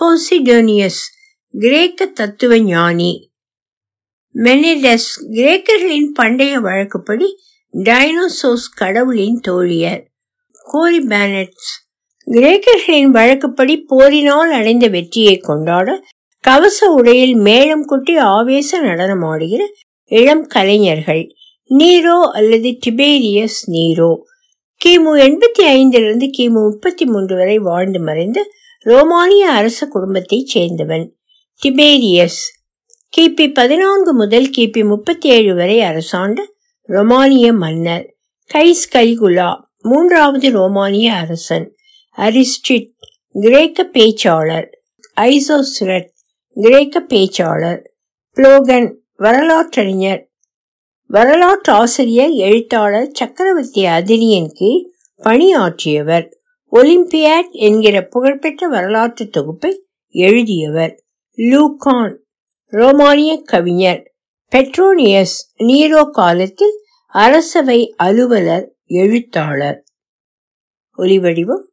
போசிடோனியஸ். 0.00 1.02
கிரேக்க 1.50 2.06
தத்துவ 2.06 2.60
ஞானி. 2.60 3.32
மெனிடஸ். 4.34 5.10
கிரேக்கர்களின் 5.30 6.08
பண்டைய 6.14 6.60
வழக்குப்படி 6.60 7.36
டைனோசோஸ் 7.74 8.68
கடவுளின் 8.74 9.40
தோழியர். 9.48 10.04
கோரி 10.62 10.98
பேனட்ஸ். 10.98 11.83
கிரேக்கர்களின் 12.30 13.10
வழக்குப்படி 13.10 13.80
போரினால் 13.80 14.50
அடைந்த 14.50 14.88
வெற்றியை 14.88 15.38
கொண்டாட 15.38 16.04
கவச 16.40 16.90
உடையில் 16.90 17.34
மேளம் 17.34 17.84
கொட்டி 17.84 18.16
ஆவேச 18.16 18.82
நடனமாடுகிற 18.82 19.62
இளம் 20.04 20.46
கலைஞர்கள் 20.46 21.34
நீரோ 21.78 22.20
அல்லது 22.32 22.78
டிபேரியஸ் 22.86 23.58
நீரோ. 23.66 24.16
கிமு 24.84 25.12
எண்பத்தி 25.26 25.62
ஐந்திலிருந்து 25.62 26.30
கிமு 26.38 26.48
முப்பத்தி 26.48 27.04
மூன்று 27.04 27.36
வரை 27.36 27.58
வாழ்ந்து 27.58 28.00
மறைந்த 28.00 28.50
ரோமானிய 28.78 29.50
அரச 29.50 29.86
குடும்பத்தைச் 29.86 30.58
சேர்ந்தவன். 30.58 31.10
டிபேரியஸ். 31.62 32.40
கிபி 33.16 33.52
பதினான்கு 33.52 34.12
முதல் 34.14 34.50
கிபி 34.56 34.84
முப்பத்தி 34.84 35.28
ஏழு 35.28 35.54
வரை 35.54 35.80
அரசாண்ட 35.80 36.46
ரொமானிய 36.88 37.56
மன்னர். 37.56 38.14
கைஸ் 38.54 38.84
கலிகுலா 38.92 39.60
மூன்றாவது 39.82 40.50
ரோமானிய 40.50 41.12
அரசன். 41.12 41.76
அரிஸ்டிட் 42.16 42.90
கிரேக்க 43.28 43.90
பேச்சாளர். 43.92 44.66
ஐசோசுரட் 45.20 46.08
கிரேக்க 46.54 47.02
பேச்சாளர். 47.08 47.82
புளோகன் 48.36 48.94
வரலாற்றறிஞர். 49.16 50.30
வரலாற்றாசிரியர் 51.08 52.30
எழுத்தாளர் 52.30 53.10
சக்கரவர்த்தி 53.12 53.84
அதிரியன் 53.84 54.48
கீழ் 54.52 54.90
பணியாற்றியவர். 55.16 56.28
ஒலிம்பியாட் 56.72 57.50
என்கிற 57.50 58.02
புகழ்பெற்ற 58.02 58.68
வரலாற்று 58.68 59.28
தொகுப்பை 59.28 59.86
எழுதியவர். 60.08 61.04
லூகான் 61.36 62.16
ரோமானிய 62.64 63.42
கவிஞர். 63.42 64.12
பெட்ரோனியஸ் 64.52 65.36
நீரோ 65.58 66.08
காலத்தில் 66.10 66.78
அரசவை 67.06 67.94
அலுவலர் 67.96 68.74
எழுத்தாளர். 68.84 69.84
ஒலிவடிவம் 70.98 71.72